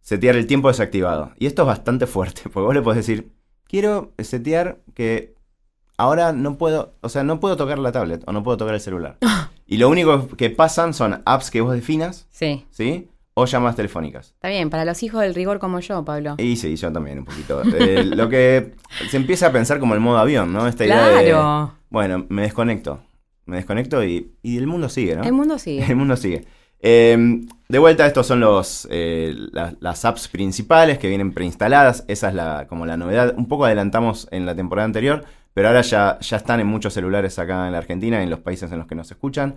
setear 0.00 0.36
el 0.36 0.46
tiempo 0.46 0.68
desactivado. 0.68 1.32
Y 1.38 1.46
esto 1.46 1.62
es 1.62 1.66
bastante 1.66 2.06
fuerte, 2.06 2.42
porque 2.44 2.64
vos 2.66 2.74
le 2.74 2.82
podés 2.82 2.98
decir, 3.06 3.30
quiero 3.66 4.12
setear 4.18 4.78
que 4.94 5.34
ahora 5.98 6.32
no 6.32 6.56
puedo, 6.58 6.94
o 7.00 7.08
sea, 7.08 7.24
no 7.24 7.40
puedo 7.40 7.56
tocar 7.56 7.78
la 7.78 7.92
tablet 7.92 8.22
o 8.26 8.32
no 8.32 8.42
puedo 8.42 8.56
tocar 8.56 8.74
el 8.74 8.80
celular. 8.80 9.18
y 9.66 9.76
lo 9.76 9.88
único 9.88 10.28
que 10.28 10.50
pasan 10.50 10.94
son 10.94 11.22
apps 11.24 11.50
que 11.50 11.60
vos 11.60 11.74
definas, 11.74 12.26
Sí. 12.30 12.64
¿sí? 12.70 13.08
O 13.38 13.44
llamadas 13.44 13.76
telefónicas. 13.76 14.28
Está 14.28 14.48
bien, 14.48 14.70
para 14.70 14.86
los 14.86 15.02
hijos 15.02 15.20
del 15.20 15.34
rigor 15.34 15.58
como 15.58 15.78
yo, 15.80 16.02
Pablo. 16.06 16.36
Y 16.38 16.56
sí, 16.56 16.74
yo 16.76 16.90
también 16.90 17.18
un 17.18 17.26
poquito. 17.26 17.60
Eh, 17.78 18.02
lo 18.04 18.30
que 18.30 18.72
se 19.10 19.18
empieza 19.18 19.48
a 19.48 19.52
pensar 19.52 19.78
como 19.78 19.92
el 19.92 20.00
modo 20.00 20.16
avión, 20.16 20.54
¿no? 20.54 20.66
Esta 20.66 20.86
idea 20.86 21.08
de, 21.20 21.68
bueno, 21.90 22.24
me 22.30 22.42
desconecto. 22.42 23.00
Me 23.46 23.56
desconecto 23.56 24.04
y, 24.04 24.32
y 24.42 24.58
el 24.58 24.66
mundo 24.66 24.88
sigue, 24.88 25.16
¿no? 25.16 25.22
El 25.24 25.32
mundo 25.32 25.58
sigue. 25.58 25.84
El 25.88 25.96
mundo 25.96 26.16
sigue. 26.16 26.44
Eh, 26.80 27.16
de 27.68 27.78
vuelta, 27.78 28.06
estos 28.06 28.26
son 28.26 28.40
los, 28.40 28.86
eh, 28.90 29.34
la- 29.52 29.74
las 29.80 30.04
apps 30.04 30.28
principales 30.28 30.98
que 30.98 31.08
vienen 31.08 31.32
preinstaladas. 31.32 32.04
Esa 32.08 32.28
es 32.28 32.34
la, 32.34 32.66
como 32.68 32.84
la 32.86 32.96
novedad. 32.96 33.34
Un 33.36 33.48
poco 33.48 33.64
adelantamos 33.64 34.28
en 34.30 34.44
la 34.46 34.54
temporada 34.54 34.84
anterior, 34.84 35.24
pero 35.54 35.68
ahora 35.68 35.80
ya, 35.80 36.18
ya 36.20 36.36
están 36.36 36.60
en 36.60 36.66
muchos 36.66 36.92
celulares 36.92 37.38
acá 37.38 37.66
en 37.66 37.72
la 37.72 37.78
Argentina 37.78 38.20
y 38.20 38.24
en 38.24 38.30
los 38.30 38.40
países 38.40 38.70
en 38.72 38.78
los 38.78 38.86
que 38.86 38.94
nos 38.94 39.10
escuchan. 39.10 39.56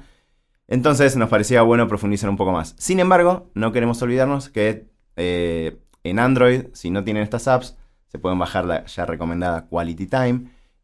Entonces 0.67 1.15
nos 1.17 1.29
parecía 1.29 1.62
bueno 1.63 1.88
profundizar 1.88 2.29
un 2.29 2.38
poco 2.38 2.51
más. 2.51 2.75
Sin 2.77 3.00
embargo, 3.00 3.50
no 3.53 3.72
queremos 3.72 4.01
olvidarnos 4.01 4.50
que 4.50 4.86
eh, 5.15 5.77
en 6.03 6.19
Android, 6.19 6.65
si 6.74 6.89
no 6.91 7.03
tienen 7.03 7.24
estas 7.24 7.48
apps, 7.48 7.75
se 8.08 8.19
pueden 8.19 8.38
bajar 8.39 8.65
la 8.65 8.86
ya 8.86 9.05
recomendada 9.05 9.67
Quality 9.67 10.05
Time. 10.08 10.41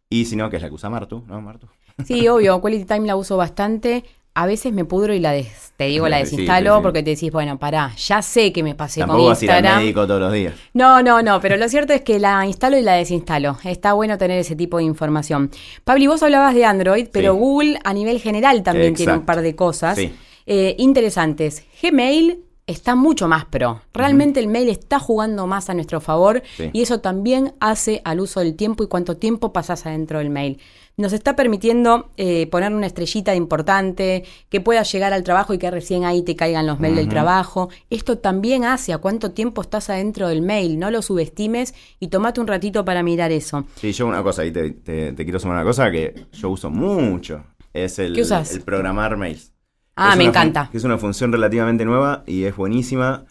Y 0.10 0.26
si 0.26 0.36
no, 0.36 0.50
que 0.50 0.58
es 0.58 0.62
la 0.62 0.70
que 0.70 0.76
usa 0.76 0.90
Martu, 0.90 1.24
¿no, 1.28 1.40
Martu? 1.42 1.68
Sí, 2.04 2.28
obvio, 2.28 2.60
Quality 2.62 2.86
Time 2.86 3.08
la 3.08 3.16
uso 3.16 3.38
bastante. 3.38 4.04
A 4.38 4.46
veces 4.46 4.74
me 4.74 4.84
pudro 4.84 5.14
y 5.14 5.20
la 5.20 5.32
des- 5.32 5.72
te 5.78 5.86
digo, 5.86 6.10
la 6.10 6.18
desinstalo 6.18 6.72
sí, 6.74 6.78
sí. 6.80 6.84
porque 6.84 7.04
te 7.04 7.12
decís, 7.12 7.32
bueno, 7.32 7.58
pará, 7.58 7.94
ya 7.96 8.22
sé 8.22 8.52
que 8.52 8.64
me 8.64 8.76
pasé 8.76 9.00
Tampoco 9.00 9.20
con 9.20 9.30
vas 9.30 9.42
a 9.42 9.46
ir 9.46 9.52
al 9.52 9.58
Instagram. 9.60 9.82
médico 9.82 10.08
todos 10.08 10.20
los 10.20 10.34
días. 10.34 10.54
No, 10.74 11.02
no, 11.02 11.22
no, 11.22 11.40
pero 11.40 11.56
lo 11.56 11.70
cierto 11.70 11.94
es 11.94 12.02
que 12.02 12.20
la 12.20 12.46
instalo 12.46 12.78
y 12.78 12.82
la 12.82 12.94
desinstalo. 12.96 13.58
Está 13.64 13.94
bueno 13.94 14.18
tener 14.18 14.38
ese 14.40 14.56
tipo 14.58 14.78
de 14.78 14.84
información. 14.84 15.52
Pabli, 15.86 16.08
vos 16.08 16.22
hablabas 16.22 16.54
de 16.54 16.66
Android, 16.66 17.08
pero. 17.12 17.34
Google 17.36 17.80
a 17.86 17.94
nivel 17.94 18.20
general 18.20 18.62
también 18.64 18.94
tiene 18.94 19.14
un 19.14 19.26
par 19.26 19.42
de 19.42 19.56
cosas 19.56 19.98
eh, 20.46 20.76
interesantes. 20.78 21.64
Gmail 21.82 22.40
está 22.68 22.96
mucho 22.96 23.28
más 23.28 23.46
pro. 23.46 23.82
Realmente 23.94 24.40
el 24.40 24.48
mail 24.48 24.70
está 24.70 25.00
jugando 25.00 25.46
más 25.48 25.70
a 25.70 25.74
nuestro 25.74 26.02
favor 26.02 26.42
y 26.74 26.82
eso 26.82 27.00
también 27.00 27.54
hace 27.60 28.02
al 28.04 28.20
uso 28.20 28.40
del 28.42 28.56
tiempo 28.56 28.84
y 28.84 28.88
cuánto 28.88 29.16
tiempo 29.18 29.54
pasas 29.54 29.86
adentro 29.86 30.20
del 30.20 30.30
mail. 30.30 30.60
Nos 30.98 31.12
está 31.14 31.36
permitiendo 31.36 32.10
eh, 32.16 32.48
poner 32.48 32.74
una 32.74 32.88
estrellita 32.88 33.32
de 33.32 33.38
importante, 33.38 34.24
que 34.50 34.62
puedas 34.62 34.90
llegar 34.92 35.12
al 35.12 35.24
trabajo 35.24 35.54
y 35.54 35.58
que 35.58 35.70
recién 35.70 36.06
ahí 36.06 36.22
te 36.24 36.36
caigan 36.38 36.66
los 36.68 36.80
mails 36.80 36.96
del 36.96 37.10
trabajo. 37.10 37.70
Esto 37.90 38.18
también 38.18 38.64
hace 38.64 38.94
a 38.94 39.00
cuánto 39.00 39.32
tiempo 39.32 39.62
estás 39.62 39.90
adentro 39.90 40.30
del 40.30 40.42
mail. 40.42 40.80
No 40.80 40.92
lo 40.92 41.02
subestimes 41.02 41.74
y 42.00 42.08
tomate 42.08 42.40
un 42.40 42.48
ratito 42.48 42.86
para 42.86 43.04
mirar 43.04 43.32
eso. 43.34 43.66
Sí, 43.76 43.92
yo 43.92 44.08
una 44.08 44.24
cosa, 44.24 44.44
ahí 44.44 44.52
te, 44.52 44.72
te- 44.72 45.12
te 45.12 45.24
quiero 45.26 45.40
sumar 45.40 45.58
una 45.58 45.66
cosa 45.66 45.92
que 45.92 46.28
yo 46.32 46.50
uso 46.50 46.70
mucho. 46.70 47.44
Es 47.74 48.00
el, 48.00 48.14
¿Qué 48.14 48.22
usas? 48.22 48.54
el 48.54 48.62
programar 48.62 49.18
mails. 49.18 49.52
Ah, 49.98 50.12
Es 50.14 50.18
me 50.18 50.24
encanta. 50.26 50.70
que 50.72 50.78
es 50.78 50.84
una 50.86 50.98
función 50.98 51.32
relativamente 51.32 51.84
nueva 51.84 52.24
y 52.26 52.44
es 52.46 52.56
buenísima. 52.56 53.26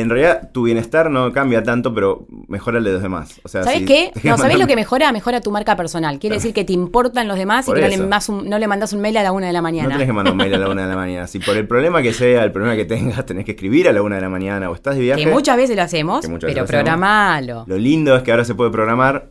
En 0.00 0.10
realidad, 0.10 0.50
tu 0.52 0.62
bienestar 0.64 1.10
no 1.10 1.32
cambia 1.32 1.62
tanto, 1.62 1.94
pero 1.94 2.26
mejora 2.48 2.78
el 2.78 2.84
de 2.84 2.92
los 2.92 3.02
demás. 3.02 3.40
O 3.44 3.48
sea, 3.48 3.62
¿Sabes 3.64 3.80
si 3.80 3.84
qué? 3.84 4.12
No, 4.22 4.36
¿sabés 4.38 4.58
lo 4.58 4.66
que 4.66 4.76
mejora? 4.76 5.10
Mejora 5.12 5.40
tu 5.40 5.50
marca 5.50 5.76
personal. 5.76 6.18
Quiere 6.18 6.36
decir 6.36 6.52
que 6.54 6.64
te 6.64 6.72
importan 6.72 7.28
los 7.28 7.36
demás 7.38 7.66
Por 7.66 7.76
y 7.76 7.80
que 7.82 7.96
no 7.96 8.04
le, 8.08 8.18
un, 8.28 8.48
no 8.48 8.58
le 8.58 8.66
mandas 8.66 8.92
un 8.92 9.00
mail 9.00 9.16
a 9.16 9.22
la 9.22 9.32
una 9.32 9.46
de 9.46 9.52
la 9.52 9.58
No 9.60 9.62
mañana. 9.64 9.88
tenés 9.90 10.06
que 10.06 10.12
mandar 10.12 10.32
un 10.32 10.38
mail 10.38 10.54
a 10.54 10.58
la 10.58 10.68
una 10.68 10.82
de 10.82 10.88
la 10.88 10.96
mañana. 10.96 11.26
Si 11.26 11.38
por 11.38 11.56
el 11.56 11.66
problema 11.66 12.02
que 12.02 12.12
sea, 12.12 12.44
el 12.44 12.52
problema 12.52 12.76
que 12.76 12.84
tengas, 12.84 13.24
tenés 13.26 13.44
que 13.44 13.52
escribir 13.52 13.88
a 13.88 13.92
la 13.92 14.02
una 14.02 14.16
de 14.16 14.22
la 14.22 14.28
mañana 14.28 14.70
o 14.70 14.74
estás 14.74 14.94
de 14.96 15.02
viaje. 15.02 15.24
que 15.24 15.30
muchas 15.30 15.56
veces 15.56 15.76
lo 15.76 15.82
hacemos, 15.82 16.16
veces 16.22 16.30
pero 16.40 16.40
lo 16.40 16.48
hacemos. 16.64 16.68
programalo. 16.70 17.64
Lo 17.66 17.76
lindo 17.78 18.16
es 18.16 18.22
que 18.22 18.30
ahora 18.30 18.44
se 18.44 18.54
puede 18.54 18.70
programar, 18.70 19.30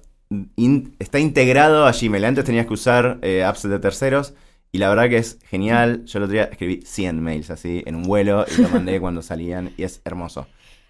in- 0.56 0.96
está 1.00 1.20
integrado 1.20 1.86
a 1.86 1.92
Gmail. 1.92 2.26
Antes 2.26 2.46
tenías 2.46 2.66
que 2.68 2.74
usar 2.74 3.20
eh, 3.22 3.44
apps 3.44 3.64
de 3.68 3.80
terceros 3.80 4.34
y 4.74 4.80
la 4.80 4.90
verdad 4.90 5.08
que 5.08 5.18
es 5.18 5.38
genial. 5.48 6.04
Yo 6.06 6.18
el 6.18 6.24
otro 6.24 6.34
día 6.34 6.46
escribí 6.46 6.82
100 6.84 7.22
mails 7.22 7.52
así 7.52 7.84
en 7.86 7.96
un 7.96 8.04
vuelo 8.04 8.44
y 8.58 8.62
lo 8.64 8.70
mandé 8.70 9.00
cuando 9.00 9.22
salían 9.22 9.72
y 9.78 9.84
es 9.84 10.02
hermoso. 10.04 10.48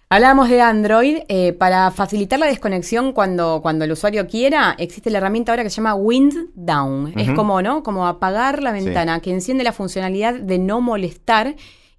Hablábamos 0.08 0.48
de 0.48 0.62
Android. 0.62 1.18
eh, 1.28 1.52
para 1.52 1.90
facilitar 1.90 2.38
la 2.38 2.46
desconexión 2.46 3.12
cuando, 3.12 3.60
cuando 3.62 3.84
el 3.84 3.92
usuario 3.92 4.26
quiera, 4.26 4.74
existe 4.78 5.10
la 5.10 5.18
herramienta 5.18 5.52
ahora 5.52 5.64
que 5.64 5.70
se 5.70 5.76
llama 5.76 5.94
Wind 5.96 6.50
Down. 6.54 7.12
Es 7.18 7.30
como, 7.32 7.60
¿no? 7.60 7.82
Como 7.82 8.06
apagar 8.06 8.62
la 8.62 8.72
ventana, 8.72 9.20
que 9.20 9.30
enciende 9.30 9.64
la 9.64 9.72
funcionalidad 9.72 10.34
de 10.34 10.58
no 10.58 10.80
molestar. 10.80 11.54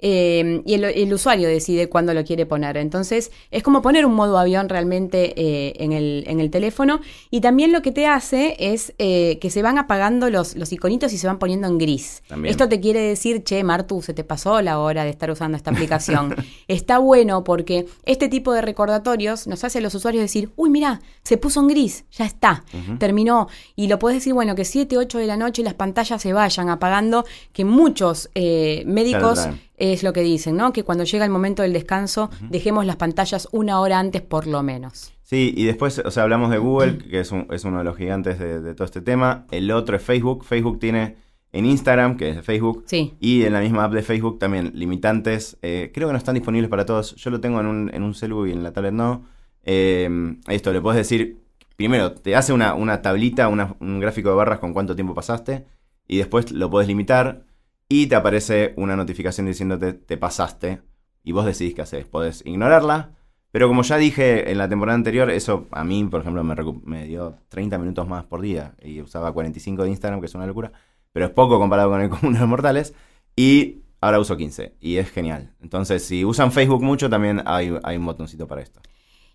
Eh, 0.07 0.62
y 0.67 0.75
el, 0.75 0.83
el 0.83 1.12
usuario 1.12 1.47
decide 1.47 1.89
cuándo 1.89 2.13
lo 2.13 2.24
quiere 2.24 2.45
poner. 2.45 2.77
Entonces, 2.77 3.31
es 3.50 3.63
como 3.63 3.81
poner 3.81 4.05
un 4.05 4.13
modo 4.13 4.38
avión 4.38 4.69
realmente 4.69 5.33
eh, 5.35 5.74
en, 5.79 5.93
el, 5.93 6.25
en 6.27 6.39
el 6.39 6.51
teléfono. 6.51 7.01
Y 7.31 7.41
también 7.41 7.71
lo 7.71 7.81
que 7.81 7.91
te 7.91 8.05
hace 8.05 8.55
es 8.59 8.93
eh, 9.00 9.39
que 9.41 9.50
se 9.50 9.63
van 9.63 9.79
apagando 9.79 10.29
los, 10.29 10.55
los 10.57 10.71
iconitos 10.71 11.12
y 11.12 11.17
se 11.17 11.25
van 11.25 11.39
poniendo 11.39 11.67
en 11.67 11.79
gris. 11.79 12.21
También. 12.27 12.51
Esto 12.51 12.69
te 12.69 12.79
quiere 12.79 13.00
decir, 13.00 13.43
che, 13.43 13.63
Martu, 13.63 14.03
se 14.03 14.13
te 14.13 14.24
pasó 14.24 14.62
la 14.62 14.77
hora 14.77 15.05
de 15.05 15.09
estar 15.09 15.31
usando 15.31 15.57
esta 15.57 15.71
aplicación. 15.71 16.35
Está 16.67 17.00
bueno 17.00 17.43
porque 17.43 17.88
este 18.03 18.29
tipo 18.29 18.53
de 18.53 18.62
recordatorios 18.62 19.47
nos 19.47 19.63
hace 19.63 19.79
a 19.79 19.81
los 19.81 19.95
usuarios 19.95 20.21
decir, 20.21 20.51
uy, 20.55 20.69
mira, 20.69 21.01
se 21.24 21.38
puso 21.38 21.62
en 21.62 21.67
gris, 21.67 22.05
ya 22.12 22.25
está, 22.25 22.63
terminó. 23.00 23.47
Y 23.75 23.88
lo 23.88 23.97
puedes 23.97 24.17
decir, 24.17 24.35
bueno, 24.35 24.53
que 24.53 24.65
7, 24.65 25.00
8 25.00 25.17
de 25.17 25.25
la 25.25 25.38
noche 25.38 25.63
las 25.63 25.74
pantallas 25.74 26.21
se 26.21 26.31
vayan 26.31 26.69
apagando, 26.69 27.25
que 27.53 27.65
muchos 27.65 28.29
eh, 28.35 28.83
médicos. 28.85 29.47
Es 29.77 30.03
lo 30.03 30.13
que 30.13 30.22
dicen, 30.22 30.55
¿no? 30.58 30.72
Que 30.74 30.84
cuando 30.84 31.03
llega 31.03 31.25
el 31.25 31.32
momento 31.32 31.62
del 31.63 31.74
descanso, 31.74 32.29
dejemos 32.50 32.86
las 32.86 32.96
pantallas 32.96 33.48
una 33.51 33.79
hora 33.82 34.00
antes 34.00 34.22
por 34.22 34.48
lo 34.48 34.63
menos. 34.63 35.12
Sí, 35.24 35.53
y 35.58 35.65
después, 35.65 36.00
o 36.05 36.12
sea, 36.12 36.24
hablamos 36.24 36.51
de 36.51 36.58
Google, 36.60 36.98
que 37.00 37.20
es, 37.20 37.32
un- 37.32 37.48
es 37.51 37.63
uno 37.65 37.79
de 37.79 37.84
los 37.84 37.98
gigantes 37.98 38.38
de, 38.39 38.62
de 38.62 38.74
todo 38.75 38.86
este 38.86 39.01
tema. 39.01 39.46
El 39.51 39.72
otro 39.72 39.96
es 39.96 40.03
Facebook. 40.03 40.46
Facebook 40.46 40.79
tiene 40.79 41.17
en 41.51 41.65
Instagram, 41.65 42.17
que 42.17 42.29
es 42.29 42.36
de 42.36 42.41
Facebook, 42.44 42.84
Sí. 42.86 43.13
y 43.20 43.44
en 43.44 43.53
la 43.53 43.62
misma 43.62 43.86
app 43.86 43.94
de 43.94 44.01
Facebook 44.03 44.39
también 44.39 44.72
limitantes. 44.75 45.58
eh, 45.62 45.89
creo 45.94 46.08
que 46.10 46.12
no 46.13 46.17
están 46.17 46.36
disponibles 46.36 46.70
para 46.70 46.86
todos. 46.86 47.15
Yo 47.15 47.29
lo 47.29 47.39
tengo 47.39 47.60
en 47.60 47.65
un, 47.65 47.91
en 47.94 48.03
un 48.03 48.13
celu 48.13 48.46
y 48.46 48.51
en 48.51 48.62
la 48.62 48.72
tablet 48.74 48.94
no. 48.94 49.24
Eh, 49.63 50.36
esto, 50.48 50.72
le 50.74 50.82
puedes 50.82 50.98
decir, 50.98 51.39
primero, 51.75 52.12
te 52.13 52.36
hace 52.36 52.53
una, 52.53 52.74
una 52.75 53.01
tablita, 53.01 53.48
una- 53.48 53.75
un 53.79 54.00
gráfico 54.00 54.29
de 54.29 54.36
barras 54.36 54.60
con 54.60 54.74
cuánto 54.74 54.96
tiempo 54.96 55.13
pasaste, 55.15 55.65
y 56.08 56.17
después 56.17 56.51
lo 56.51 56.70
puedes 56.70 56.88
limitar, 56.88 57.44
y 57.87 58.07
te 58.07 58.15
aparece 58.15 58.73
una 58.77 58.95
notificación 58.95 59.47
diciéndote 59.47 59.93
te 59.93 60.17
pasaste, 60.17 60.81
y 61.23 61.31
vos 61.31 61.45
decidís 61.45 61.73
qué 61.73 61.81
haces. 61.81 62.05
Podés 62.05 62.43
ignorarla, 62.45 63.11
pero 63.51 63.67
como 63.67 63.83
ya 63.83 63.97
dije 63.97 64.51
en 64.51 64.57
la 64.57 64.69
temporada 64.69 64.95
anterior, 64.95 65.29
eso 65.29 65.67
a 65.71 65.83
mí, 65.83 66.03
por 66.05 66.21
ejemplo, 66.21 66.43
me, 66.43 66.55
me 66.83 67.05
dio 67.05 67.37
30 67.49 67.77
minutos 67.77 68.07
más 68.07 68.25
por 68.25 68.41
día, 68.41 68.75
y 68.81 69.01
usaba 69.01 69.31
45 69.31 69.83
de 69.83 69.89
Instagram, 69.89 70.19
que 70.19 70.27
es 70.27 70.35
una 70.35 70.47
locura, 70.47 70.71
pero 71.11 71.25
es 71.25 71.31
poco 71.31 71.59
comparado 71.59 71.89
con 71.89 72.01
el 72.01 72.09
común 72.11 72.33
de 72.33 72.39
los 72.39 72.49
mortales, 72.49 72.93
y 73.35 73.81
ahora 74.01 74.19
uso 74.19 74.37
15, 74.37 74.75
y 74.79 74.97
es 74.97 75.09
genial. 75.09 75.53
Entonces, 75.61 76.03
si 76.05 76.25
usan 76.25 76.51
Facebook 76.51 76.83
mucho, 76.83 77.09
también 77.09 77.41
hay, 77.45 77.75
hay 77.83 77.97
un 77.97 78.05
botoncito 78.05 78.47
para 78.47 78.61
esto. 78.61 78.81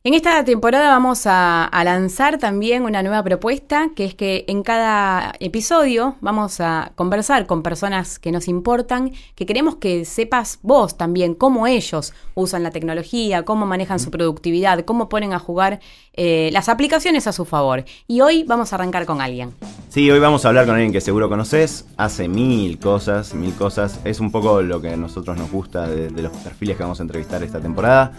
En 0.02 0.14
esta 0.14 0.42
temporada 0.46 0.88
vamos 0.88 1.24
a, 1.26 1.68
lanzar 1.84 2.38
también 2.38 2.84
una 2.84 3.02
nueva 3.02 3.22
propuesta, 3.22 3.90
que 3.94 4.06
es 4.06 4.14
que 4.14 4.46
en 4.48 4.62
cada 4.62 5.34
episodio 5.40 6.16
vamos 6.22 6.58
a 6.62 6.92
conversar 6.94 7.44
con 7.44 7.62
personas 7.62 8.18
que 8.18 8.32
nos 8.32 8.48
importan, 8.48 9.12
que 9.34 9.44
queremos 9.44 9.76
que 9.76 10.06
sepas 10.06 10.58
vos 10.62 10.96
también 10.96 11.34
cómo 11.34 11.66
ellos 11.66 12.14
usan 12.34 12.62
la 12.62 12.70
tecnología, 12.70 13.44
cómo 13.44 13.66
manejan 13.66 14.00
su 14.00 14.10
productividad, 14.10 14.86
cómo 14.86 15.10
ponen 15.10 15.34
a 15.34 15.38
jugar 15.38 15.80
eh, 16.14 16.48
las 16.50 16.70
aplicaciones 16.70 17.26
a 17.26 17.32
su 17.32 17.44
favor. 17.44 17.84
Y 18.08 18.22
hoy 18.22 18.44
vamos 18.44 18.72
a 18.72 18.76
arrancar 18.76 19.04
con 19.04 19.20
alguien. 19.20 19.52
Sí, 19.90 20.10
hoy 20.10 20.18
vamos 20.18 20.46
a 20.46 20.48
hablar 20.48 20.64
con 20.64 20.76
alguien 20.76 20.92
que 20.92 21.02
seguro 21.02 21.28
conoces, 21.28 21.84
hace 21.98 22.26
mil 22.26 22.78
cosas, 22.78 23.34
mil 23.34 23.52
cosas. 23.52 24.00
Es 24.04 24.18
un 24.20 24.32
poco 24.32 24.62
lo 24.62 24.80
que 24.80 24.94
a 24.94 24.96
nosotros 24.96 25.36
nos 25.36 25.50
gusta 25.50 25.86
de, 25.86 26.08
de 26.08 26.22
los 26.22 26.32
perfiles 26.38 26.78
que 26.78 26.84
vamos 26.84 27.00
a 27.00 27.02
entrevistar 27.02 27.42
esta 27.42 27.60
temporada, 27.60 28.14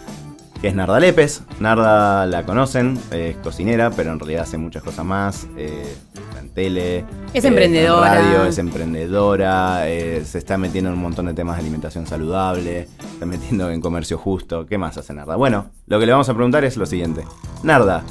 que 0.62 0.68
es 0.68 0.74
Narda 0.76 1.00
Lépez. 1.00 1.42
Narda 1.58 2.24
la 2.26 2.44
conocen, 2.44 2.96
es 3.10 3.36
cocinera, 3.38 3.90
pero 3.90 4.12
en 4.12 4.20
realidad 4.20 4.44
hace 4.44 4.56
muchas 4.58 4.82
cosas 4.84 5.04
más. 5.04 5.48
eh, 5.58 5.92
está 6.14 6.38
en 6.38 6.50
tele, 6.50 6.98
Es 7.34 7.44
eh, 7.44 7.48
en 7.48 7.52
emprendedora. 7.54 8.14
radio, 8.14 8.44
es 8.44 8.58
emprendedora, 8.58 9.88
eh, 9.88 10.22
se 10.24 10.38
está 10.38 10.56
metiendo 10.58 10.90
en 10.90 10.96
un 10.96 11.02
montón 11.02 11.26
de 11.26 11.34
temas 11.34 11.56
de 11.56 11.62
alimentación 11.62 12.06
saludable, 12.06 12.86
se 13.00 13.06
está 13.06 13.26
metiendo 13.26 13.70
en 13.70 13.80
comercio 13.80 14.16
justo. 14.18 14.64
¿Qué 14.66 14.78
más 14.78 14.96
hace 14.96 15.12
Narda? 15.12 15.34
Bueno, 15.34 15.66
lo 15.88 15.98
que 15.98 16.06
le 16.06 16.12
vamos 16.12 16.28
a 16.28 16.34
preguntar 16.34 16.64
es 16.64 16.76
lo 16.76 16.86
siguiente. 16.86 17.24
Narda, 17.64 18.04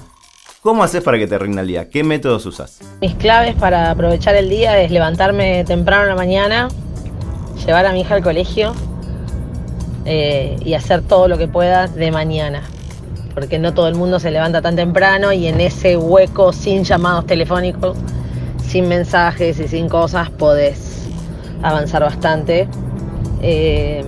¿cómo 0.61 0.83
haces 0.83 1.01
para 1.01 1.17
que 1.17 1.27
te 1.27 1.37
rinda 1.37 1.61
el 1.61 1.67
día? 1.67 1.89
¿Qué 1.89 2.03
métodos 2.03 2.45
usas? 2.45 2.79
Mis 2.99 3.15
claves 3.15 3.55
para 3.55 3.91
aprovechar 3.91 4.35
el 4.35 4.49
día 4.49 4.77
es 4.81 4.91
levantarme 4.91 5.63
temprano 5.63 6.03
en 6.03 6.09
la 6.09 6.15
mañana, 6.15 6.67
llevar 7.65 7.85
a 7.85 7.93
mi 7.93 8.01
hija 8.01 8.15
al 8.15 8.23
colegio 8.23 8.73
eh, 10.05 10.57
y 10.63 10.73
hacer 10.73 11.01
todo 11.01 11.27
lo 11.27 11.37
que 11.37 11.47
pueda 11.47 11.87
de 11.87 12.11
mañana. 12.11 12.63
Porque 13.33 13.59
no 13.59 13.73
todo 13.73 13.87
el 13.87 13.95
mundo 13.95 14.19
se 14.19 14.31
levanta 14.31 14.61
tan 14.61 14.75
temprano 14.75 15.31
y 15.31 15.47
en 15.47 15.61
ese 15.61 15.97
hueco 15.97 16.51
sin 16.53 16.83
llamados 16.83 17.25
telefónicos, 17.25 17.97
sin 18.67 18.87
mensajes 18.87 19.59
y 19.59 19.67
sin 19.67 19.87
cosas 19.87 20.29
podés 20.29 21.07
avanzar 21.61 22.03
bastante. 22.03 22.67
Eh, 23.41 24.03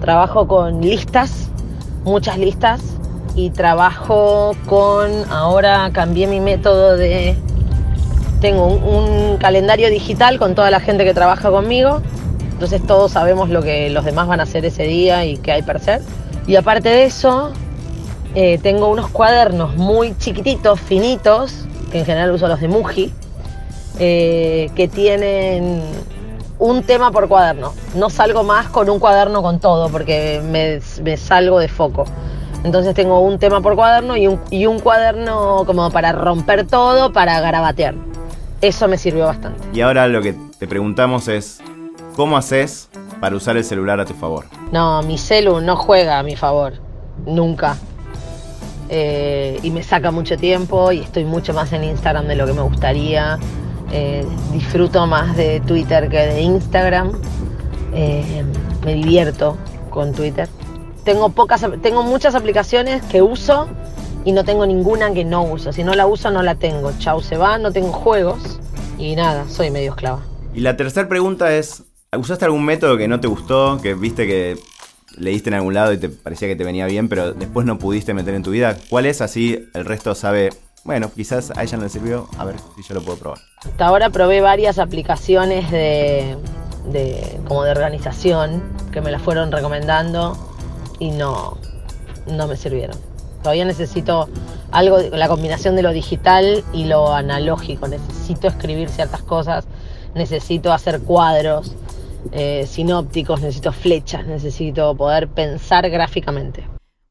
trabajo 0.00 0.46
con 0.46 0.80
listas, 0.80 1.48
muchas 2.04 2.38
listas, 2.38 2.80
y 3.36 3.50
trabajo 3.50 4.56
con, 4.66 5.10
ahora 5.30 5.90
cambié 5.92 6.26
mi 6.26 6.40
método 6.40 6.96
de, 6.96 7.36
tengo 8.40 8.66
un, 8.66 9.36
calendario 9.36 9.90
digital 9.90 10.38
con 10.38 10.54
toda 10.54 10.70
la 10.70 10.80
gente 10.80 11.04
que 11.04 11.12
trabaja 11.12 11.50
conmigo, 11.50 12.00
entonces 12.56 12.80
todos 12.86 13.12
sabemos 13.12 13.50
lo 13.50 13.60
que 13.60 13.90
los 13.90 14.06
demás 14.06 14.28
van 14.28 14.40
a 14.40 14.44
hacer 14.44 14.64
ese 14.64 14.84
día 14.84 15.26
y 15.26 15.36
qué 15.36 15.52
hay 15.52 15.62
para 15.62 15.78
hacer. 15.78 16.00
Y 16.46 16.56
aparte 16.56 16.88
de 16.88 17.04
eso, 17.04 17.52
eh, 18.34 18.56
tengo 18.62 18.88
unos 18.88 19.08
cuadernos 19.08 19.76
muy 19.76 20.16
chiquititos, 20.16 20.80
finitos, 20.80 21.66
que 21.92 21.98
en 21.98 22.06
general 22.06 22.30
uso 22.30 22.48
los 22.48 22.58
de 22.58 22.68
Muji, 22.68 23.12
eh, 23.98 24.70
que 24.74 24.88
tienen 24.88 25.82
un 26.58 26.82
tema 26.82 27.10
por 27.10 27.28
cuaderno. 27.28 27.74
No 27.94 28.08
salgo 28.08 28.42
más 28.42 28.68
con 28.68 28.88
un 28.88 29.00
cuaderno 29.00 29.42
con 29.42 29.60
todo 29.60 29.90
porque 29.90 30.40
me, 30.42 30.80
salgo 31.18 31.58
de 31.58 31.68
foco. 31.68 32.06
Entonces 32.64 32.94
tengo 32.94 33.20
un 33.20 33.38
tema 33.38 33.60
por 33.60 33.76
cuaderno 33.76 34.16
y 34.16 34.28
un, 34.28 34.40
y 34.48 34.64
un, 34.64 34.80
cuaderno 34.80 35.64
como 35.66 35.90
para 35.90 36.12
romper 36.12 36.66
todo, 36.66 37.12
para 37.12 37.38
garabatear. 37.40 37.94
Eso 38.62 38.88
me 38.88 38.96
sirvió 38.96 39.26
bastante. 39.26 39.60
Y 39.74 39.82
ahora 39.82 40.08
lo 40.08 40.22
que 40.22 40.34
te 40.58 40.66
preguntamos 40.66 41.28
es, 41.28 41.60
¿cómo 42.16 42.36
haces 42.36 42.88
para 43.20 43.36
usar 43.36 43.56
el 43.56 43.64
celular 43.64 44.00
a 44.00 44.06
tu 44.06 44.14
favor? 44.14 44.46
No, 44.72 45.02
mi 45.02 45.18
celu 45.18 45.60
no 45.60 45.76
juega 45.76 46.18
a 46.18 46.22
mi 46.22 46.34
favor. 46.34 46.72
Nunca. 47.26 47.76
Eh, 48.88 49.58
y 49.62 49.70
me 49.70 49.82
saca 49.82 50.10
mucho 50.10 50.36
tiempo 50.36 50.92
y 50.92 51.00
estoy 51.00 51.24
mucho 51.24 51.52
más 51.52 51.72
en 51.72 51.84
Instagram 51.84 52.26
de 52.26 52.36
lo 52.36 52.46
que 52.46 52.52
me 52.52 52.62
gustaría. 52.62 53.38
Eh, 53.92 54.26
disfruto 54.52 55.06
más 55.06 55.36
de 55.36 55.60
Twitter 55.60 56.08
que 56.08 56.18
de 56.18 56.40
Instagram. 56.40 57.12
Eh, 57.94 58.44
me 58.84 58.94
divierto 58.94 59.56
con 59.90 60.12
Twitter. 60.12 60.48
Tengo, 61.04 61.28
pocas, 61.28 61.64
tengo 61.82 62.02
muchas 62.02 62.34
aplicaciones 62.34 63.02
que 63.04 63.22
uso 63.22 63.68
y 64.24 64.32
no 64.32 64.44
tengo 64.44 64.66
ninguna 64.66 65.12
que 65.12 65.24
no 65.24 65.42
uso. 65.44 65.72
Si 65.72 65.84
no 65.84 65.94
la 65.94 66.06
uso, 66.06 66.30
no 66.30 66.42
la 66.42 66.56
tengo. 66.56 66.92
Chau, 66.98 67.20
se 67.20 67.36
va, 67.36 67.58
no 67.58 67.72
tengo 67.72 67.92
juegos 67.92 68.58
y 68.98 69.14
nada, 69.14 69.44
soy 69.48 69.70
medio 69.70 69.90
esclava. 69.90 70.20
Y 70.52 70.60
la 70.60 70.76
tercera 70.76 71.08
pregunta 71.08 71.54
es, 71.54 71.84
¿usaste 72.16 72.44
algún 72.44 72.64
método 72.64 72.96
que 72.96 73.08
no 73.08 73.20
te 73.20 73.28
gustó, 73.28 73.78
que 73.82 73.94
viste 73.94 74.26
que 74.26 74.58
leíste 75.16 75.50
en 75.50 75.54
algún 75.54 75.74
lado 75.74 75.92
y 75.92 75.98
te 75.98 76.08
parecía 76.08 76.48
que 76.48 76.56
te 76.56 76.64
venía 76.64 76.86
bien, 76.86 77.08
pero 77.08 77.32
después 77.32 77.66
no 77.66 77.78
pudiste 77.78 78.14
meter 78.14 78.34
en 78.34 78.42
tu 78.42 78.50
vida? 78.50 78.76
¿Cuál 78.88 79.06
es? 79.06 79.20
Así 79.20 79.68
el 79.74 79.84
resto 79.84 80.14
sabe, 80.14 80.50
bueno, 80.84 81.10
quizás 81.14 81.50
a 81.56 81.62
ella 81.62 81.76
no 81.78 81.84
le 81.84 81.88
sirvió, 81.88 82.28
a 82.38 82.44
ver 82.44 82.56
si 82.76 82.82
yo 82.82 82.94
lo 82.94 83.02
puedo 83.02 83.18
probar. 83.18 83.38
Hasta 83.58 83.86
ahora 83.86 84.10
probé 84.10 84.40
varias 84.40 84.78
aplicaciones 84.78 85.70
de, 85.70 86.36
como 87.46 87.64
de 87.64 87.70
organización 87.70 88.62
que 88.92 89.00
me 89.00 89.10
las 89.10 89.22
fueron 89.22 89.50
recomendando 89.52 90.36
y 90.98 91.10
no, 91.10 91.58
no 92.26 92.46
me 92.46 92.56
sirvieron. 92.56 92.96
Todavía 93.42 93.64
necesito 93.64 94.28
algo, 94.72 94.98
la 94.98 95.28
combinación 95.28 95.76
de 95.76 95.82
lo 95.82 95.92
digital 95.92 96.64
y 96.72 96.84
lo 96.84 97.14
analógico. 97.14 97.86
Necesito 97.86 98.48
escribir 98.48 98.88
ciertas 98.88 99.22
cosas, 99.22 99.66
necesito 100.14 100.72
hacer 100.72 101.00
cuadros 101.00 101.76
eh, 102.32 102.66
sinópticos, 102.66 103.40
necesito 103.40 103.72
flechas, 103.72 104.26
necesito 104.26 104.94
poder 104.94 105.28
pensar 105.28 105.88
gráficamente. 105.90 106.64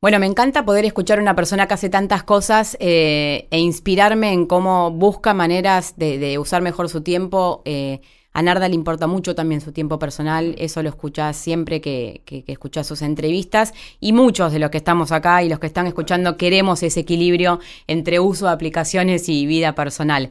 Bueno, 0.06 0.20
me 0.20 0.28
encanta 0.28 0.66
poder 0.66 0.86
escuchar 0.86 1.18
a 1.18 1.22
una 1.24 1.36
persona 1.36 1.68
que 1.68 1.74
hace 1.74 1.90
tantas 1.90 2.24
cosas 2.24 2.78
eh, 2.80 3.48
e 3.50 3.58
inspirarme 3.58 4.34
en 4.34 4.46
cómo 4.46 4.92
busca 4.92 5.34
maneras 5.34 5.96
de, 5.98 6.38
usar 6.38 6.62
mejor 6.62 6.90
su 6.90 7.02
tiempo. 7.02 7.64
Eh, 7.66 8.02
a 8.32 8.42
Narda 8.44 8.68
le 8.68 8.76
importa 8.76 9.08
mucho 9.08 9.34
también 9.34 9.62
su 9.62 9.72
tiempo 9.72 9.98
personal, 9.98 10.54
eso 10.60 10.84
lo 10.84 10.90
escuchás 10.90 11.38
siempre 11.38 11.82
que, 11.82 12.22
que, 12.26 12.44
que 12.44 12.52
escuchás 12.52 12.86
sus 12.86 13.02
entrevistas 13.02 13.74
y 14.00 14.14
muchos 14.14 14.52
de 14.52 14.60
los 14.60 14.70
que 14.70 14.78
estamos 14.78 15.12
acá 15.12 15.42
y 15.42 15.50
los 15.50 15.58
que 15.58 15.68
están 15.68 15.88
escuchando 15.88 16.38
queremos 16.38 16.84
ese 16.84 17.00
equilibrio 17.00 17.60
entre 17.88 18.20
uso 18.20 18.46
de 18.46 18.52
aplicaciones 18.52 19.28
y 19.30 19.48
vida 19.48 19.74
personal. 19.74 20.30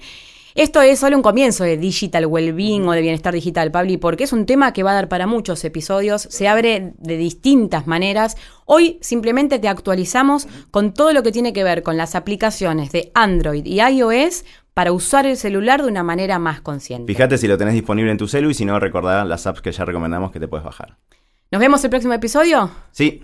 Esto 0.54 0.80
es 0.82 1.00
solo 1.00 1.16
un 1.16 1.22
comienzo 1.24 1.64
de 1.64 1.76
Digital 1.76 2.26
Wellbeing 2.26 2.86
o 2.86 2.92
de 2.92 3.00
bienestar 3.00 3.34
digital, 3.34 3.72
Pabli, 3.72 3.96
porque 3.96 4.22
es 4.22 4.32
un 4.32 4.46
tema 4.46 4.72
que 4.72 4.84
va 4.84 4.92
a 4.92 4.94
dar 4.94 5.08
para 5.08 5.26
muchos 5.26 5.64
episodios, 5.64 6.28
se 6.30 6.46
abre 6.46 6.92
de 6.96 7.16
distintas 7.16 7.88
maneras. 7.88 8.36
Hoy 8.64 8.98
simplemente 9.00 9.58
te 9.58 9.66
actualizamos 9.66 10.46
con 10.70 10.94
todo 10.94 11.12
lo 11.12 11.24
que 11.24 11.32
tiene 11.32 11.52
que 11.52 11.64
ver 11.64 11.82
con 11.82 11.96
las 11.96 12.14
aplicaciones 12.14 12.92
de 12.92 13.10
Android 13.14 13.66
y 13.66 13.80
iOS 13.80 14.44
para 14.74 14.92
usar 14.92 15.26
el 15.26 15.36
celular 15.36 15.82
de 15.82 15.88
una 15.88 16.04
manera 16.04 16.38
más 16.38 16.60
consciente. 16.60 17.12
Fíjate 17.12 17.36
si 17.36 17.48
lo 17.48 17.58
tenés 17.58 17.74
disponible 17.74 18.12
en 18.12 18.18
tu 18.18 18.28
celu 18.28 18.48
y 18.50 18.54
si 18.54 18.64
no, 18.64 18.78
recordá 18.78 19.24
las 19.24 19.48
apps 19.48 19.60
que 19.60 19.72
ya 19.72 19.84
recomendamos 19.84 20.30
que 20.30 20.38
te 20.38 20.46
puedes 20.46 20.64
bajar. 20.64 20.98
¿Nos 21.50 21.60
vemos 21.60 21.82
el 21.82 21.90
próximo 21.90 22.14
episodio? 22.14 22.70
Sí. 22.92 23.20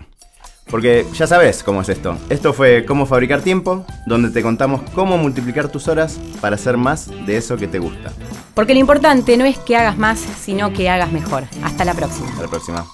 Porque 0.71 1.05
ya 1.13 1.27
sabes 1.27 1.61
cómo 1.63 1.81
es 1.81 1.89
esto. 1.89 2.17
Esto 2.29 2.53
fue 2.53 2.85
Cómo 2.85 3.05
Fabricar 3.05 3.41
Tiempo, 3.41 3.85
donde 4.07 4.29
te 4.29 4.41
contamos 4.41 4.81
cómo 4.95 5.17
multiplicar 5.17 5.69
tus 5.69 5.89
horas 5.89 6.17
para 6.39 6.55
hacer 6.55 6.77
más 6.77 7.11
de 7.25 7.35
eso 7.35 7.57
que 7.57 7.67
te 7.67 7.77
gusta. 7.77 8.13
Porque 8.55 8.73
lo 8.73 8.79
importante 8.79 9.35
no 9.35 9.43
es 9.43 9.57
que 9.57 9.75
hagas 9.75 9.97
más, 9.97 10.19
sino 10.19 10.71
que 10.71 10.89
hagas 10.89 11.11
mejor. 11.11 11.43
Hasta 11.61 11.83
la 11.83 11.93
próxima. 11.93 12.29
Hasta 12.29 12.43
la 12.43 12.47
próxima. 12.47 12.87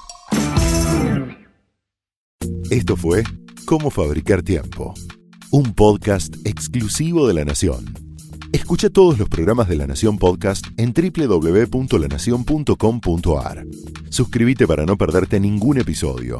Esto 2.71 2.97
fue 2.97 3.23
Cómo 3.65 3.91
Fabricar 3.91 4.41
Tiempo, 4.41 4.95
un 5.51 5.75
podcast 5.75 6.35
exclusivo 6.45 7.27
de 7.27 7.35
La 7.35 7.45
Nación. 7.45 7.93
Escucha 8.53 8.89
todos 8.89 9.19
los 9.19 9.29
programas 9.29 9.69
de 9.69 9.75
La 9.75 9.85
Nación 9.85 10.17
Podcast 10.17 10.65
en 10.77 10.93
www.lanacion.com.ar. 10.93 13.67
Suscríbete 14.09 14.65
para 14.65 14.85
no 14.85 14.97
perderte 14.97 15.39
ningún 15.39 15.79
episodio 15.79 16.39